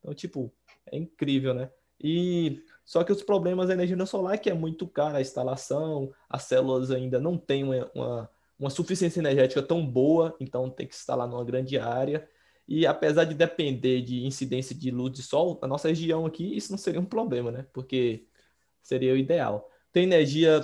Então, 0.00 0.14
tipo, 0.14 0.52
é 0.92 0.96
incrível, 0.96 1.54
né? 1.54 1.70
E 2.00 2.62
só 2.84 3.02
que 3.02 3.12
os 3.12 3.22
problemas 3.22 3.68
da 3.68 3.74
energia 3.74 4.06
solar 4.06 4.34
é 4.34 4.38
que 4.38 4.48
é 4.48 4.54
muito 4.54 4.86
cara 4.86 5.18
a 5.18 5.20
instalação, 5.20 6.12
as 6.28 6.44
células 6.44 6.90
ainda 6.90 7.18
não 7.18 7.36
têm 7.36 7.64
uma, 7.64 7.90
uma, 7.94 8.30
uma 8.58 8.70
suficiência 8.70 9.20
energética 9.20 9.62
tão 9.62 9.84
boa, 9.86 10.34
então 10.40 10.70
tem 10.70 10.86
que 10.86 10.94
instalar 10.94 11.28
numa 11.28 11.44
grande 11.44 11.78
área. 11.78 12.28
E 12.66 12.86
apesar 12.86 13.24
de 13.24 13.34
depender 13.34 14.02
de 14.02 14.24
incidência 14.26 14.76
de 14.76 14.90
luz 14.90 15.12
de 15.12 15.22
sol, 15.22 15.58
na 15.60 15.66
nossa 15.66 15.88
região 15.88 16.26
aqui, 16.26 16.56
isso 16.56 16.70
não 16.70 16.78
seria 16.78 17.00
um 17.00 17.04
problema, 17.04 17.50
né? 17.50 17.66
Porque 17.72 18.26
seria 18.82 19.14
o 19.14 19.16
ideal. 19.16 19.68
Tem 19.92 20.04
energia 20.04 20.60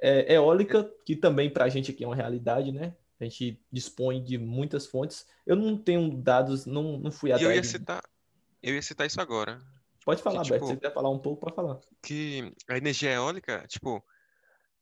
é, 0.00 0.34
eólica, 0.34 0.90
que 1.04 1.16
também 1.16 1.50
para 1.50 1.64
a 1.64 1.68
gente 1.68 1.90
aqui 1.90 2.04
é 2.04 2.06
uma 2.06 2.14
realidade, 2.16 2.72
né? 2.72 2.94
A 3.20 3.24
gente 3.24 3.60
dispõe 3.70 4.22
de 4.22 4.38
muitas 4.38 4.86
fontes. 4.86 5.26
Eu 5.44 5.56
não 5.56 5.76
tenho 5.76 6.16
dados, 6.16 6.64
não, 6.64 6.98
não 6.98 7.10
fui 7.10 7.32
atrás. 7.32 7.50
Eu 7.50 7.56
ia 7.56 7.64
citar, 7.64 8.00
eu 8.62 8.74
ia 8.74 8.82
citar 8.82 9.06
isso 9.06 9.20
agora. 9.20 9.60
Pode 10.04 10.22
falar, 10.22 10.42
que, 10.42 10.50
Beto. 10.50 10.54
Tipo, 10.54 10.66
se 10.66 10.72
você 10.72 10.80
quiser 10.80 10.94
falar 10.94 11.10
um 11.10 11.18
pouco, 11.18 11.42
pode 11.42 11.54
falar. 11.54 11.80
Que 12.02 12.52
a 12.68 12.76
energia 12.76 13.12
eólica, 13.12 13.66
tipo, 13.68 14.02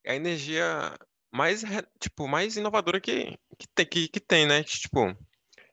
é 0.04 0.12
a 0.12 0.16
energia 0.16 0.96
mais, 1.32 1.62
tipo, 1.98 2.28
mais 2.28 2.56
inovadora 2.56 3.00
que, 3.00 3.36
que, 3.58 3.68
tem, 3.74 3.86
que, 3.86 4.08
que 4.08 4.20
tem, 4.20 4.46
né? 4.46 4.62
Tipo, 4.62 5.16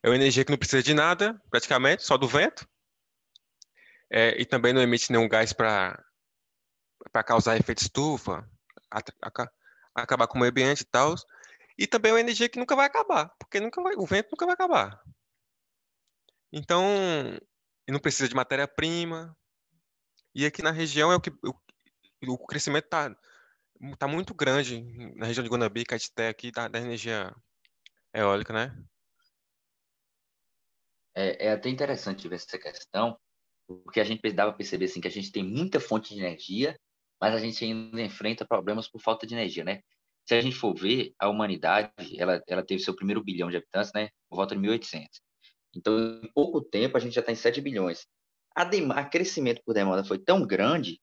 é 0.02 0.10
uma 0.10 0.16
energia 0.16 0.44
que 0.44 0.52
não 0.52 0.58
precisa 0.58 0.82
de 0.84 0.94
nada, 0.94 1.40
praticamente, 1.50 2.04
só 2.04 2.18
do 2.18 2.28
vento. 2.28 2.68
É, 4.10 4.40
e 4.42 4.46
também 4.46 4.74
não 4.74 4.82
emite 4.82 5.12
nenhum 5.12 5.28
gás 5.28 5.54
para 5.54 6.04
causar 7.26 7.58
efeito 7.58 7.82
estufa, 7.82 8.48
a, 8.92 9.00
a, 9.22 9.50
acabar 9.96 10.28
com 10.28 10.38
o 10.38 10.40
meio 10.42 10.52
ambiente 10.52 10.82
e 10.82 10.86
tal. 10.86 11.16
E 11.78 11.88
também 11.88 12.10
é 12.10 12.14
uma 12.16 12.22
energia 12.22 12.50
que 12.50 12.60
nunca 12.60 12.76
vai 12.76 12.86
acabar, 12.86 13.30
porque 13.40 13.60
nunca 13.60 13.82
vai, 13.82 13.96
o 13.96 14.06
vento 14.06 14.30
nunca 14.32 14.46
vai 14.46 14.54
acabar. 14.54 15.02
Então, 16.52 16.86
e 17.88 17.92
não 17.92 18.00
precisa 18.00 18.28
de 18.28 18.36
matéria-prima. 18.36 19.36
E 20.36 20.46
aqui 20.46 20.62
na 20.62 20.72
região 20.72 21.12
é 21.12 21.16
o 21.16 21.22
que 21.22 21.30
o, 21.30 21.54
o 22.28 22.38
crescimento 22.46 22.86
está 22.86 23.16
tá 23.98 24.08
muito 24.08 24.34
grande 24.34 24.82
na 25.16 25.26
região 25.26 25.44
de 25.44 25.50
Guanabí, 25.50 25.84
Caetité, 25.84 26.30
aqui 26.30 26.52
da, 26.52 26.68
da 26.68 26.80
energia 26.80 27.36
eólica, 28.14 28.54
né? 28.54 28.76
É, 31.16 31.48
é, 31.48 31.52
até 31.52 31.70
interessante 31.70 32.28
ver 32.28 32.36
essa 32.36 32.58
questão, 32.58 33.18
porque 33.68 34.00
a 34.00 34.04
gente 34.04 34.22
dava 34.32 34.52
para 34.52 34.58
perceber 34.58 34.86
assim, 34.86 35.02
que 35.02 35.08
a 35.08 35.12
gente 35.12 35.32
tem 35.32 35.44
muita 35.44 35.80
fonte 35.80 36.14
de 36.14 36.20
energia, 36.20 36.80
mas 37.22 37.36
a 37.36 37.40
gente 37.40 37.64
ainda 37.64 38.02
enfrenta 38.02 38.46
problemas 38.46 38.90
por 38.90 39.00
falta 39.00 39.28
de 39.28 39.34
energia, 39.34 39.64
né? 39.64 39.82
Se 40.26 40.34
a 40.34 40.42
gente 40.42 40.56
for 40.56 40.74
ver, 40.74 41.14
a 41.20 41.30
humanidade, 41.30 41.92
ela, 42.18 42.42
ela 42.48 42.66
teve 42.66 42.82
seu 42.82 42.96
primeiro 42.96 43.24
bilhão 43.24 43.50
de 43.50 43.58
habitantes, 43.58 43.92
né, 43.94 44.10
por 44.30 44.38
volta 44.38 44.56
de 44.56 44.62
1800. 44.62 45.22
Então, 45.76 46.22
em 46.24 46.32
pouco 46.34 46.62
tempo, 46.62 46.98
a 46.98 47.00
gente 47.00 47.14
já 47.14 47.22
está 47.22 47.32
em 47.32 47.36
7 47.36 47.62
bilhões. 47.62 48.06
A, 48.56 48.64
demanda, 48.64 49.06
crescimento 49.06 49.62
por 49.66 49.74
demanda 49.74 50.04
foi 50.04 50.20
tão 50.20 50.46
grande 50.46 51.00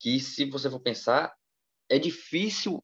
que, 0.00 0.18
se 0.18 0.44
você 0.46 0.68
for 0.70 0.80
pensar, 0.80 1.34
é 1.88 1.98
difícil 1.98 2.82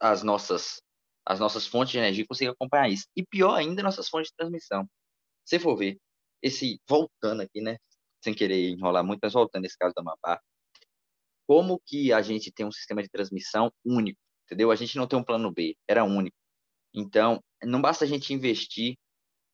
as 0.00 0.22
nossas, 0.22 0.80
as 1.26 1.40
nossas 1.40 1.66
fontes 1.66 1.92
de 1.92 1.98
energia 1.98 2.26
conseguir 2.26 2.50
acompanhar 2.50 2.88
isso. 2.88 3.06
E 3.16 3.24
pior 3.24 3.54
ainda, 3.54 3.82
nossas 3.82 4.08
fontes 4.08 4.30
de 4.30 4.36
transmissão. 4.36 4.88
Se 5.44 5.58
for 5.58 5.76
ver, 5.76 5.98
esse 6.42 6.80
voltando 6.88 7.42
aqui, 7.42 7.60
né? 7.60 7.78
Sem 8.22 8.34
querer 8.34 8.70
enrolar 8.70 9.04
muito, 9.04 9.20
mas 9.22 9.32
voltando 9.32 9.62
nesse 9.62 9.76
caso 9.76 9.94
da 9.94 10.02
Amapá, 10.02 10.40
como 11.46 11.80
que 11.86 12.12
a 12.12 12.20
gente 12.22 12.52
tem 12.52 12.66
um 12.66 12.72
sistema 12.72 13.02
de 13.02 13.08
transmissão 13.08 13.72
único, 13.84 14.18
entendeu? 14.44 14.70
A 14.70 14.76
gente 14.76 14.96
não 14.96 15.06
tem 15.06 15.18
um 15.18 15.24
plano 15.24 15.50
B, 15.50 15.74
era 15.88 16.04
único. 16.04 16.36
Então, 16.94 17.42
não 17.62 17.80
basta 17.80 18.04
a 18.04 18.08
gente 18.08 18.32
investir 18.34 18.96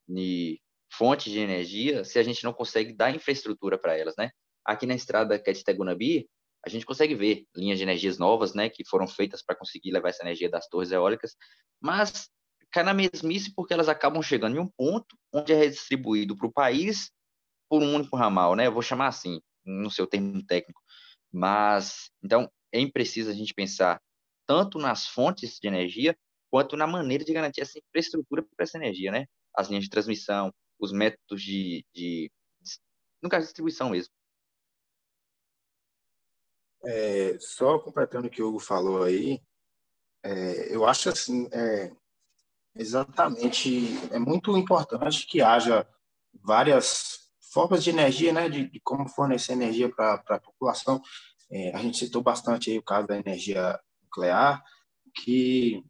em 0.08 0.58
fontes 0.96 1.32
de 1.32 1.38
energia 1.38 2.04
se 2.04 2.18
a 2.18 2.22
gente 2.22 2.44
não 2.44 2.52
consegue 2.52 2.92
dar 2.92 3.14
infraestrutura 3.14 3.78
para 3.78 3.96
elas, 3.96 4.14
né? 4.16 4.30
Aqui 4.64 4.86
na 4.86 4.94
estrada 4.94 5.38
Caetité-Guanabi, 5.38 6.28
a 6.64 6.68
gente 6.68 6.86
consegue 6.86 7.14
ver 7.14 7.44
linhas 7.54 7.78
de 7.78 7.84
energias 7.84 8.18
novas, 8.18 8.54
né, 8.54 8.70
que 8.70 8.86
foram 8.88 9.06
feitas 9.06 9.42
para 9.42 9.54
conseguir 9.54 9.92
levar 9.92 10.08
essa 10.08 10.22
energia 10.22 10.48
das 10.48 10.66
torres 10.66 10.90
eólicas, 10.90 11.36
mas 11.78 12.30
cai 12.70 12.82
na 12.82 12.94
mesmice 12.94 13.52
porque 13.54 13.74
elas 13.74 13.88
acabam 13.88 14.22
chegando 14.22 14.56
em 14.56 14.60
um 14.60 14.68
ponto 14.68 15.16
onde 15.32 15.52
é 15.52 15.56
redistribuído 15.56 16.36
para 16.36 16.46
o 16.46 16.52
país 16.52 17.10
por 17.68 17.82
um 17.82 17.94
único 17.94 18.16
ramal, 18.16 18.56
né? 18.56 18.66
Eu 18.66 18.72
vou 18.72 18.82
chamar 18.82 19.08
assim, 19.08 19.40
no 19.64 19.90
seu 19.90 20.06
termo 20.06 20.44
técnico. 20.44 20.80
Mas, 21.32 22.10
então, 22.22 22.50
é 22.72 22.80
impreciso 22.80 23.30
a 23.30 23.34
gente 23.34 23.54
pensar 23.54 24.00
tanto 24.46 24.78
nas 24.78 25.06
fontes 25.06 25.58
de 25.60 25.68
energia 25.68 26.16
quanto 26.50 26.76
na 26.76 26.86
maneira 26.86 27.24
de 27.24 27.32
garantir 27.32 27.60
essa 27.60 27.78
infraestrutura 27.78 28.42
para 28.42 28.64
essa 28.64 28.78
energia, 28.78 29.10
né? 29.10 29.26
As 29.54 29.68
linhas 29.68 29.84
de 29.84 29.90
transmissão, 29.90 30.52
os 30.84 30.92
métodos 30.92 31.42
de, 31.42 31.84
de, 31.94 32.30
de 32.60 32.80
no 33.22 33.28
caso 33.28 33.46
distribuição 33.46 33.90
mesmo. 33.90 34.12
É, 36.84 37.38
só 37.40 37.78
completando 37.78 38.26
o 38.26 38.30
que 38.30 38.42
o 38.42 38.48
Hugo 38.48 38.60
falou 38.60 39.04
aí, 39.04 39.40
é, 40.22 40.74
eu 40.74 40.86
acho 40.86 41.08
assim, 41.08 41.48
é, 41.50 41.92
exatamente, 42.74 43.86
é 44.10 44.18
muito 44.18 44.56
importante 44.56 45.26
que 45.26 45.40
haja 45.40 45.86
várias 46.42 47.30
formas 47.52 47.84
de 47.84 47.90
energia, 47.90 48.32
né, 48.32 48.48
de, 48.48 48.68
de 48.68 48.80
como 48.80 49.08
fornecer 49.08 49.52
energia 49.52 49.88
para 49.88 50.22
a 50.28 50.40
população. 50.40 51.00
É, 51.50 51.74
a 51.74 51.78
gente 51.78 51.98
citou 51.98 52.22
bastante 52.22 52.70
aí 52.70 52.78
o 52.78 52.82
caso 52.82 53.06
da 53.06 53.16
energia 53.16 53.78
nuclear, 54.02 54.62
que, 55.14 55.84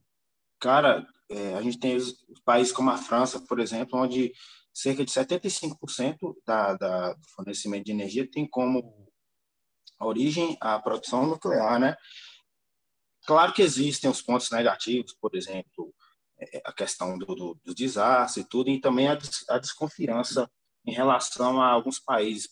cara, 0.61 1.07
é, 1.31 1.55
a 1.55 1.63
gente 1.63 1.79
tem 1.79 1.97
países 2.45 2.73
como 2.73 2.91
a 2.91 2.99
França, 2.99 3.41
por 3.41 3.59
exemplo, 3.59 3.99
onde 3.99 4.33
cerca 4.75 5.05
de 5.05 5.13
75% 5.13 6.35
da, 6.45 6.75
da, 6.75 7.13
do 7.13 7.29
fornecimento 7.29 7.85
de 7.85 7.93
energia 7.93 8.29
tem 8.29 8.47
como 8.47 9.09
origem 10.01 10.57
a 10.61 10.81
produção 10.81 11.27
nuclear, 11.27 11.79
né? 11.79 11.97
Claro 13.25 13.55
que 13.55 13.63
existem 13.63 14.11
os 14.11 14.21
pontos 14.21 14.51
negativos, 14.51 15.15
por 15.15 15.35
exemplo, 15.35 15.95
é, 16.39 16.61
a 16.65 16.73
questão 16.73 17.17
do, 17.17 17.27
do, 17.27 17.61
do 17.65 17.75
desastre 17.75 18.43
e 18.43 18.49
tudo, 18.49 18.69
e 18.69 18.81
também 18.81 19.09
a, 19.09 19.17
a 19.49 19.59
desconfiança 19.59 20.51
em 20.87 20.93
relação 20.93 21.63
a 21.63 21.69
alguns 21.69 21.99
países 21.99 22.47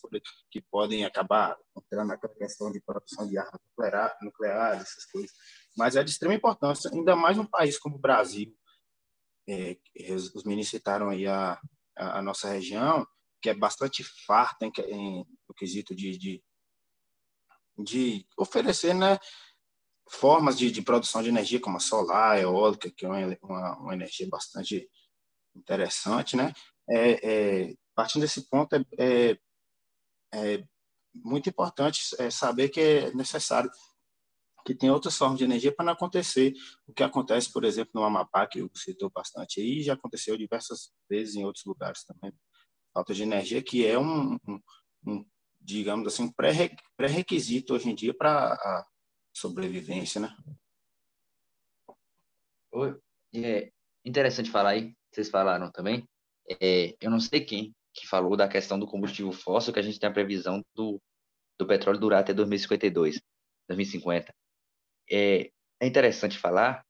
que 0.49 0.61
podem 0.61 1.05
acabar 1.05 1.55
entrando 1.77 2.07
naquela 2.07 2.33
questão 2.33 2.71
de 2.71 2.81
produção 2.81 3.27
de 3.27 3.37
armas 3.37 3.59
nucleares, 3.69 4.17
nuclear, 4.23 4.81
essas 4.81 5.05
coisas. 5.05 5.31
Mas 5.77 5.95
é 5.95 6.03
de 6.03 6.09
extrema 6.09 6.33
importância, 6.33 6.89
ainda 6.91 7.15
mais 7.15 7.37
um 7.37 7.45
país 7.45 7.77
como 7.77 7.97
o 7.97 7.99
Brasil. 7.99 8.55
É, 9.47 9.77
os 10.15 10.43
meninos 10.45 10.69
citaram 10.69 11.09
aí 11.09 11.27
a, 11.27 11.59
a, 11.95 12.21
nossa 12.21 12.49
região, 12.49 13.05
que 13.41 13.49
é 13.49 13.53
bastante 13.53 14.03
farta 14.25 14.65
em, 14.65 14.71
em, 14.87 15.25
no 15.47 15.55
quesito 15.55 15.95
de, 15.95 16.17
de, 16.17 16.43
de 17.77 18.27
oferecer 18.37 18.93
né, 18.93 19.19
formas 20.09 20.57
de, 20.57 20.71
de, 20.71 20.81
produção 20.81 21.21
de 21.21 21.29
energia, 21.29 21.59
como 21.59 21.77
a 21.77 21.79
solar, 21.79 22.37
a 22.37 22.39
eólica, 22.39 22.91
que 22.91 23.05
é 23.05 23.09
uma, 23.09 23.37
uma, 23.41 23.77
uma 23.79 23.93
energia 23.93 24.27
bastante 24.29 24.89
interessante, 25.55 26.35
né? 26.35 26.53
É, 26.89 27.11
é, 27.69 27.75
partindo 27.95 28.21
desse 28.21 28.49
ponto, 28.49 28.75
é, 28.75 28.83
é, 28.97 29.37
é 30.33 30.63
muito 31.13 31.49
importante 31.49 32.01
é, 32.19 32.29
saber 32.29 32.69
que 32.69 32.79
é 32.79 33.13
necessário 33.13 33.69
que 34.65 34.73
tem 34.73 34.89
outras 34.89 35.17
formas 35.17 35.37
de 35.37 35.43
energia 35.43 35.73
para 35.73 35.85
não 35.85 35.93
acontecer 35.93 36.53
o 36.87 36.93
que 36.93 37.03
acontece, 37.03 37.51
por 37.51 37.63
exemplo, 37.63 37.91
no 37.95 38.03
Amapá, 38.03 38.47
que 38.47 38.59
eu 38.59 38.69
citou 38.75 39.09
bastante 39.09 39.59
aí, 39.59 39.81
já 39.81 39.93
aconteceu 39.93 40.37
diversas 40.37 40.91
vezes 41.09 41.35
em 41.35 41.43
outros 41.43 41.65
lugares 41.65 42.03
também. 42.03 42.33
Falta 42.93 43.13
de 43.13 43.23
energia, 43.23 43.61
que 43.61 43.85
é 43.85 43.97
um, 43.97 44.37
um, 44.47 44.59
um 45.05 45.25
digamos 45.59 46.07
assim, 46.07 46.31
pré-requisito 46.31 47.73
hoje 47.73 47.89
em 47.89 47.95
dia 47.95 48.13
para 48.13 48.53
a 48.53 48.85
sobrevivência, 49.33 50.21
né? 50.21 50.35
É 53.35 53.71
interessante 54.05 54.49
falar 54.49 54.71
aí, 54.71 54.95
vocês 55.11 55.29
falaram 55.29 55.71
também, 55.71 56.07
é, 56.61 56.95
eu 56.99 57.09
não 57.09 57.19
sei 57.19 57.41
quem 57.41 57.73
que 57.93 58.07
falou 58.07 58.35
da 58.35 58.47
questão 58.47 58.79
do 58.79 58.87
combustível 58.87 59.31
fóssil, 59.31 59.71
que 59.71 59.79
a 59.79 59.83
gente 59.83 59.99
tem 59.99 60.09
a 60.09 60.13
previsão 60.13 60.63
do, 60.73 61.01
do 61.59 61.67
petróleo 61.67 61.99
durar 61.99 62.21
até 62.21 62.33
2052, 62.33 63.21
2050. 63.67 64.33
É, 65.09 65.51
é 65.81 65.87
interessante 65.87 66.37
falar 66.37 66.83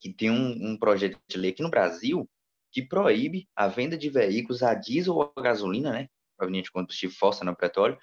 que 0.00 0.12
tem 0.12 0.30
um, 0.30 0.72
um 0.72 0.78
projeto 0.78 1.18
de 1.28 1.38
lei 1.38 1.50
aqui 1.50 1.62
no 1.62 1.70
Brasil 1.70 2.28
que 2.70 2.82
proíbe 2.82 3.48
a 3.54 3.68
venda 3.68 3.96
de 3.96 4.10
veículos 4.10 4.62
a 4.62 4.74
diesel 4.74 5.14
ou 5.14 5.32
a 5.36 5.40
gasolina, 5.40 5.92
né, 5.92 6.08
proveniente 6.36 6.66
de 6.66 6.72
combustível 6.72 7.16
fóssil, 7.16 7.44
não 7.44 7.54
petróleo, 7.54 7.98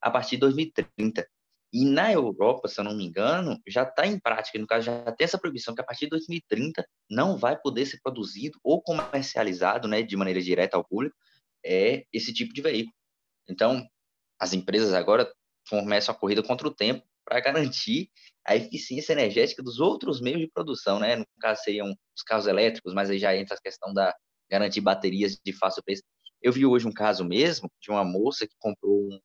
a 0.00 0.10
partir 0.10 0.36
de 0.36 0.40
2030. 0.40 1.26
E 1.72 1.84
na 1.84 2.12
Europa, 2.12 2.68
se 2.68 2.80
eu 2.80 2.84
não 2.84 2.96
me 2.96 3.04
engano, 3.04 3.60
já 3.66 3.82
está 3.82 4.06
em 4.06 4.18
prática, 4.18 4.58
no 4.58 4.66
caso, 4.66 4.86
já 4.86 5.12
tem 5.12 5.24
essa 5.24 5.38
proibição 5.38 5.74
que 5.74 5.80
a 5.80 5.84
partir 5.84 6.06
de 6.06 6.10
2030 6.10 6.86
não 7.10 7.36
vai 7.36 7.58
poder 7.60 7.84
ser 7.84 8.00
produzido 8.02 8.58
ou 8.62 8.80
comercializado 8.80 9.88
né, 9.88 10.02
de 10.02 10.16
maneira 10.16 10.40
direta 10.40 10.76
ao 10.76 10.84
público 10.84 11.16
é, 11.64 12.04
esse 12.12 12.32
tipo 12.32 12.54
de 12.54 12.62
veículo. 12.62 12.94
Então, 13.48 13.86
as 14.38 14.52
empresas 14.52 14.94
agora 14.94 15.30
começam 15.68 16.14
a 16.14 16.18
corrida 16.18 16.42
contra 16.42 16.66
o 16.66 16.74
tempo 16.74 17.04
para 17.24 17.40
garantir 17.40 18.10
a 18.46 18.54
eficiência 18.54 19.12
energética 19.12 19.62
dos 19.62 19.80
outros 19.80 20.20
meios 20.20 20.40
de 20.40 20.48
produção, 20.48 20.98
né? 20.98 21.16
No 21.16 21.26
caso, 21.40 21.62
seriam 21.62 21.88
os 21.88 22.22
carros 22.22 22.46
elétricos, 22.46 22.92
mas 22.92 23.10
aí 23.10 23.18
já 23.18 23.34
entra 23.36 23.56
a 23.56 23.60
questão 23.60 23.92
da 23.92 24.14
garantir 24.50 24.80
baterias 24.80 25.38
de 25.42 25.52
fácil 25.52 25.82
preço. 25.82 26.02
Eu 26.42 26.52
vi 26.52 26.66
hoje 26.66 26.86
um 26.86 26.92
caso 26.92 27.24
mesmo 27.24 27.70
de 27.80 27.90
uma 27.90 28.04
moça 28.04 28.46
que 28.46 28.54
comprou 28.58 29.00
um. 29.00 29.18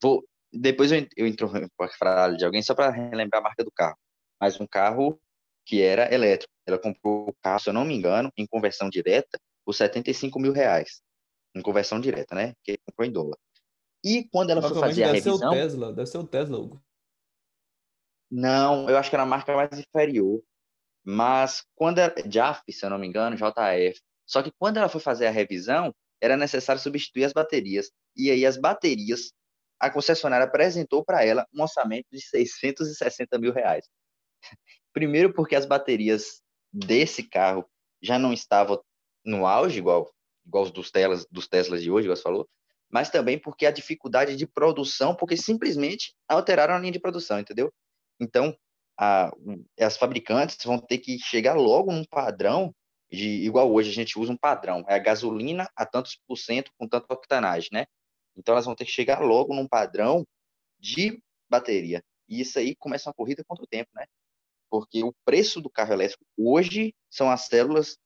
Vou, 0.00 0.24
depois 0.52 0.92
eu, 0.92 1.06
eu 1.16 1.26
entro 1.26 1.50
para 1.76 1.88
falar 1.98 2.36
de 2.36 2.44
alguém 2.44 2.62
só 2.62 2.74
para 2.74 2.90
relembrar 2.90 3.40
a 3.40 3.44
marca 3.44 3.64
do 3.64 3.72
carro. 3.72 3.98
Mas 4.40 4.60
um 4.60 4.66
carro 4.66 5.20
que 5.64 5.82
era 5.82 6.12
elétrico. 6.12 6.52
Ela 6.66 6.78
comprou 6.78 7.30
o 7.30 7.34
carro, 7.42 7.60
se 7.60 7.68
eu 7.68 7.72
não 7.72 7.84
me 7.84 7.94
engano, 7.94 8.30
em 8.36 8.46
conversão 8.46 8.88
direta, 8.88 9.38
por 9.64 9.74
75 9.74 10.38
mil 10.38 10.52
reais. 10.52 11.02
Em 11.54 11.62
conversão 11.62 12.00
direta, 12.00 12.34
né? 12.34 12.54
Que 12.64 12.78
comprou 12.86 13.06
em 13.06 13.12
dólar. 13.12 13.38
E 14.04 14.24
quando 14.30 14.50
ela 14.50 14.62
foi 14.62 14.78
fazer 14.78 15.04
a 15.04 15.12
revisão... 15.12 15.38
Deve 15.38 15.50
ser 15.50 15.58
o 15.58 15.62
Tesla, 15.62 15.92
deve 15.92 16.06
ser 16.06 16.18
o 16.18 16.26
Tesla, 16.26 16.58
Hugo. 16.58 16.82
Não, 18.30 18.88
eu 18.88 18.96
acho 18.96 19.10
que 19.10 19.16
era 19.16 19.22
a 19.22 19.26
marca 19.26 19.54
mais 19.54 19.78
inferior. 19.78 20.42
Mas 21.04 21.64
quando 21.74 21.98
ela... 21.98 22.14
JAF, 22.26 22.62
se 22.70 22.84
eu 22.84 22.90
não 22.90 22.98
me 22.98 23.06
engano, 23.06 23.36
JF. 23.36 24.00
Só 24.26 24.42
que 24.42 24.52
quando 24.58 24.78
ela 24.78 24.88
foi 24.88 25.00
fazer 25.00 25.26
a 25.26 25.30
revisão, 25.30 25.94
era 26.20 26.36
necessário 26.36 26.80
substituir 26.80 27.24
as 27.24 27.32
baterias. 27.32 27.90
E 28.16 28.30
aí 28.30 28.46
as 28.46 28.56
baterias 28.56 29.32
a 29.82 29.90
concessionária 29.90 30.46
apresentou 30.46 31.04
para 31.04 31.24
ela 31.24 31.44
um 31.52 31.60
orçamento 31.60 32.06
de 32.12 32.20
660 32.20 33.36
mil 33.36 33.52
reais. 33.52 33.88
Primeiro 34.92 35.34
porque 35.34 35.56
as 35.56 35.66
baterias 35.66 36.40
desse 36.72 37.24
carro 37.24 37.68
já 38.00 38.16
não 38.16 38.32
estavam 38.32 38.80
no 39.24 39.44
auge, 39.44 39.78
igual, 39.78 40.08
igual 40.46 40.62
os 40.62 40.70
dos 40.70 40.92
Teslas, 40.92 41.26
dos 41.28 41.48
Teslas 41.48 41.82
de 41.82 41.90
hoje, 41.90 42.06
igual 42.06 42.16
você 42.16 42.22
falou, 42.22 42.48
mas 42.92 43.10
também 43.10 43.38
porque 43.38 43.64
a 43.64 43.70
dificuldade 43.70 44.36
de 44.36 44.46
produção, 44.46 45.14
porque 45.14 45.36
simplesmente 45.36 46.14
alteraram 46.28 46.74
a 46.74 46.78
linha 46.78 46.92
de 46.92 47.00
produção, 47.00 47.40
entendeu? 47.40 47.72
Então, 48.20 48.54
a, 48.98 49.32
as 49.80 49.96
fabricantes 49.96 50.58
vão 50.64 50.78
ter 50.78 50.98
que 50.98 51.18
chegar 51.18 51.54
logo 51.54 51.90
num 51.90 52.04
padrão 52.04 52.74
de, 53.10 53.28
igual 53.44 53.72
hoje 53.72 53.90
a 53.90 53.94
gente 53.94 54.18
usa 54.18 54.32
um 54.32 54.36
padrão, 54.36 54.84
é 54.88 54.94
a 54.94 54.98
gasolina 54.98 55.68
a 55.74 55.86
tantos 55.86 56.18
por 56.26 56.36
cento 56.36 56.70
com 56.78 56.86
tanta 56.88 57.12
octanagem, 57.12 57.70
né? 57.72 57.86
Então 58.36 58.54
elas 58.54 58.64
vão 58.64 58.74
ter 58.74 58.84
que 58.84 58.90
chegar 58.90 59.20
logo 59.20 59.54
num 59.54 59.68
padrão 59.68 60.26
de 60.78 61.22
bateria. 61.48 62.02
E 62.28 62.40
isso 62.40 62.58
aí 62.58 62.74
começa 62.76 63.08
uma 63.08 63.14
corrida 63.14 63.44
contra 63.46 63.64
o 63.64 63.68
tempo, 63.68 63.90
né? 63.94 64.06
Porque 64.70 65.02
o 65.04 65.14
preço 65.24 65.60
do 65.60 65.68
carro 65.68 65.92
elétrico 65.92 66.24
hoje 66.36 66.94
são 67.10 67.30
as 67.30 67.42
células 67.46 67.98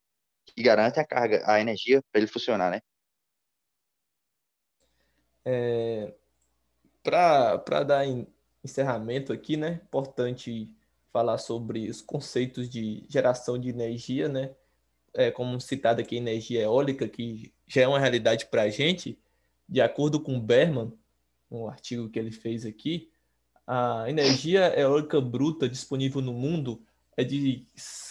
que 0.45 0.61
garantem 0.61 1.01
a 1.01 1.05
carga, 1.05 1.43
a 1.45 1.59
energia 1.61 2.01
para 2.11 2.19
ele 2.21 2.27
funcionar, 2.27 2.71
né? 2.71 2.81
É, 5.49 6.13
para 7.01 7.83
dar 7.83 8.05
encerramento 8.63 9.31
aqui, 9.31 9.55
né? 9.55 9.79
Importante 9.85 10.69
falar 11.13 11.37
sobre 11.37 11.89
os 11.89 12.01
conceitos 12.01 12.69
de 12.69 13.05
geração 13.07 13.57
de 13.57 13.69
energia, 13.69 14.27
né? 14.27 14.51
É, 15.13 15.31
como 15.31 15.59
citado 15.61 16.01
aqui, 16.01 16.17
energia 16.17 16.63
eólica, 16.63 17.07
que 17.07 17.53
já 17.65 17.83
é 17.83 17.87
uma 17.87 17.99
realidade 17.99 18.47
para 18.47 18.63
a 18.63 18.69
gente 18.69 19.17
de 19.67 19.81
acordo 19.81 20.19
com 20.19 20.39
Berman, 20.39 20.93
um 21.51 21.67
artigo 21.67 22.09
que 22.09 22.17
ele 22.17 22.31
fez 22.31 22.65
aqui, 22.65 23.09
a 23.65 24.05
energia 24.07 24.73
eólica 24.79 25.19
bruta 25.19 25.67
disponível 25.67 26.21
no 26.21 26.33
mundo 26.33 26.81
é 27.17 27.23
de 27.23 27.65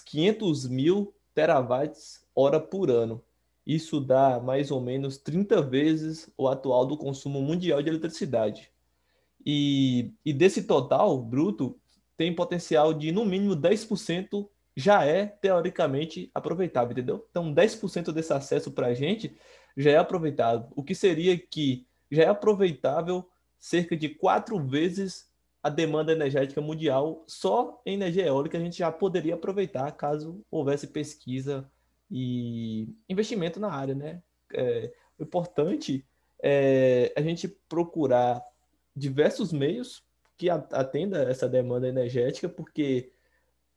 500 0.04 0.68
mil 0.68 1.14
terawatts 1.34 2.24
hora 2.34 2.60
por 2.60 2.90
ano. 2.90 3.22
Isso 3.66 4.00
dá 4.00 4.38
mais 4.38 4.70
ou 4.70 4.80
menos 4.80 5.18
30 5.18 5.60
vezes 5.60 6.32
o 6.36 6.46
atual 6.48 6.86
do 6.86 6.96
consumo 6.96 7.42
mundial 7.42 7.82
de 7.82 7.88
eletricidade. 7.88 8.70
E, 9.44 10.12
e 10.24 10.32
desse 10.32 10.64
total 10.64 11.20
bruto, 11.20 11.78
tem 12.16 12.34
potencial 12.34 12.94
de 12.94 13.10
no 13.10 13.24
mínimo 13.24 13.56
10% 13.56 14.48
já 14.76 15.04
é 15.04 15.26
teoricamente 15.26 16.30
aproveitável, 16.34 16.92
entendeu? 16.92 17.26
Então, 17.30 17.52
10% 17.52 18.12
desse 18.12 18.32
acesso 18.32 18.70
para 18.70 18.88
a 18.88 18.94
gente 18.94 19.36
já 19.76 19.90
é 19.90 19.96
aproveitável. 19.96 20.68
O 20.76 20.82
que 20.82 20.94
seria 20.94 21.36
que 21.36 21.86
já 22.10 22.24
é 22.24 22.28
aproveitável 22.28 23.28
cerca 23.58 23.96
de 23.96 24.10
quatro 24.10 24.58
vezes 24.62 25.30
a 25.62 25.68
demanda 25.68 26.12
energética 26.12 26.60
mundial 26.60 27.24
só 27.26 27.80
em 27.84 27.94
energia 27.94 28.26
eólica 28.26 28.56
a 28.56 28.60
gente 28.60 28.78
já 28.78 28.92
poderia 28.92 29.34
aproveitar 29.34 29.90
caso 29.92 30.40
houvesse 30.50 30.86
pesquisa 30.86 31.68
e 32.10 32.88
investimento 33.08 33.58
na 33.58 33.70
área, 33.72 33.94
né? 33.94 34.22
É, 34.54 34.92
o 35.18 35.22
importante 35.22 36.06
é 36.42 37.12
a 37.16 37.20
gente 37.20 37.48
procurar 37.68 38.42
diversos 38.94 39.52
meios 39.52 40.04
que 40.36 40.50
atenda 40.50 41.22
essa 41.22 41.48
demanda 41.48 41.88
energética, 41.88 42.48
porque 42.48 43.10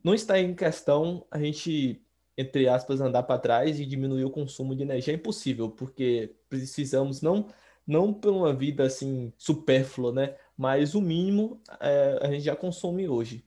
não 0.04 0.14
está 0.14 0.40
em 0.40 0.54
questão 0.54 1.26
a 1.32 1.40
gente 1.40 2.02
entre 2.40 2.70
aspas, 2.70 3.02
andar 3.02 3.24
para 3.24 3.38
trás 3.38 3.82
e 3.82 3.86
diminuir 3.86 4.24
o 4.24 4.30
consumo 4.32 4.74
de 4.74 4.82
energia 4.82 5.14
é 5.14 5.18
impossível, 5.18 5.70
porque 5.70 6.34
precisamos 6.48 7.22
não 7.22 7.48
não 7.86 8.14
por 8.14 8.32
uma 8.32 8.54
vida 8.54 8.84
assim 8.84 9.34
supérflua, 9.38 10.14
né? 10.14 10.38
Mas 10.56 10.96
o 10.96 11.02
mínimo 11.02 11.62
é, 11.82 12.20
a 12.22 12.32
gente 12.32 12.44
já 12.46 12.56
consome 12.56 13.10
hoje. 13.10 13.44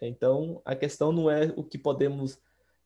Então 0.00 0.62
a 0.64 0.76
questão 0.76 1.10
não 1.10 1.28
é 1.28 1.52
o 1.56 1.64
que 1.64 1.76
podemos 1.76 2.38